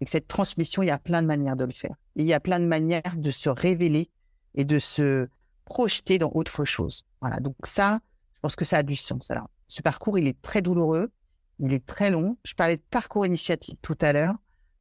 [0.00, 1.96] Et que cette transmission, il y a plein de manières de le faire.
[2.14, 4.10] Il y a plein de manières de se révéler
[4.54, 5.28] et de se
[5.64, 7.04] projeter dans autre chose.
[7.20, 7.40] Voilà.
[7.40, 8.00] Donc ça,
[8.34, 9.30] je pense que ça a du sens.
[9.30, 11.10] Alors, ce parcours, il est très douloureux,
[11.58, 12.36] il est très long.
[12.44, 14.34] Je parlais de parcours initiatique tout à l'heure.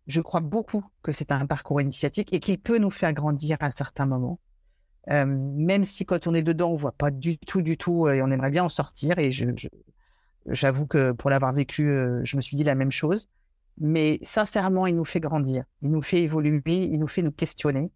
[0.08, 3.72] Je crois beaucoup que c'est un parcours initiatique et qu'il peut nous faire grandir à
[3.72, 4.40] certains moments.
[5.10, 8.14] Euh, même si quand on est dedans, on voit pas du tout, du tout, euh,
[8.14, 9.18] et on aimerait bien en sortir.
[9.20, 9.46] Et je,
[10.48, 13.30] j'avoue que pour l'avoir vécu, euh, je me suis dit la même chose.
[13.80, 17.92] Mais sincèrement, il nous fait grandir, il nous fait évoluer, il nous fait nous questionner.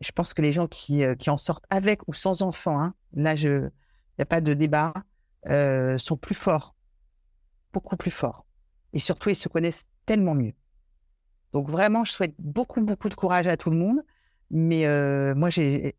[0.00, 3.34] Je pense que les gens qui, qui en sortent avec ou sans enfants, hein, là,
[3.34, 3.70] il
[4.18, 4.92] n'y a pas de débat,
[5.48, 6.74] euh, sont plus forts,
[7.72, 8.46] beaucoup plus forts.
[8.92, 10.52] Et surtout, ils se connaissent tellement mieux.
[11.52, 14.02] Donc vraiment, je souhaite beaucoup, beaucoup de courage à tout le monde.
[14.50, 15.50] Mais euh, moi,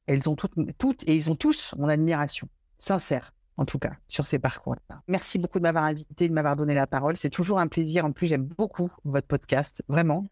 [0.08, 4.26] elles ont toutes, toutes, et ils ont tous mon admiration, sincère, en tout cas, sur
[4.26, 5.02] ces parcours-là.
[5.08, 7.16] Merci beaucoup de m'avoir invité, de m'avoir donné la parole.
[7.16, 8.06] C'est toujours un plaisir.
[8.06, 10.28] En plus, j'aime beaucoup votre podcast, vraiment.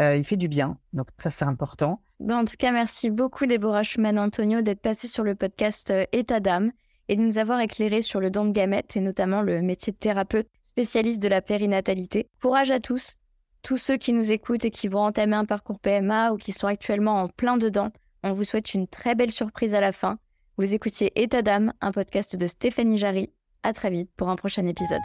[0.00, 2.00] Euh, il fait du bien, donc ça, c'est important.
[2.28, 6.72] En tout cas, merci beaucoup, Déborah Schumann-Antonio, d'être passée sur le podcast État d'âme
[7.08, 9.98] et de nous avoir éclairé sur le don de gamètes et notamment le métier de
[9.98, 12.28] thérapeute spécialiste de la périnatalité.
[12.40, 13.16] Courage à tous,
[13.62, 16.68] tous ceux qui nous écoutent et qui vont entamer un parcours PMA ou qui sont
[16.68, 17.90] actuellement en plein dedans.
[18.22, 20.18] On vous souhaite une très belle surprise à la fin.
[20.56, 23.30] Vous écoutiez État d'âme, un podcast de Stéphanie Jarry.
[23.62, 25.02] À très vite pour un prochain épisode.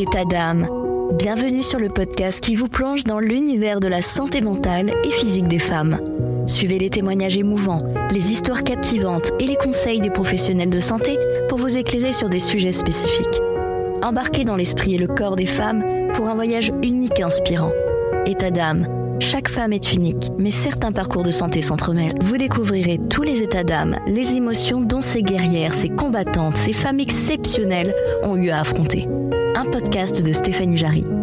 [0.00, 0.66] État d'âme.
[1.12, 5.46] Bienvenue sur le podcast qui vous plonge dans l'univers de la santé mentale et physique
[5.46, 5.98] des femmes.
[6.46, 11.18] Suivez les témoignages émouvants, les histoires captivantes et les conseils des professionnels de santé
[11.50, 13.42] pour vous éclairer sur des sujets spécifiques.
[14.02, 15.84] Embarquez dans l'esprit et le corps des femmes
[16.14, 17.72] pour un voyage unique et inspirant.
[18.24, 18.86] État d'âme.
[19.18, 22.14] Chaque femme est unique, mais certains parcours de santé s'entremêlent.
[22.22, 27.00] Vous découvrirez tous les états d'âme, les émotions dont ces guerrières, ces combattantes, ces femmes
[27.00, 29.06] exceptionnelles ont eu à affronter
[29.60, 31.19] un podcast de Stéphanie Jarry.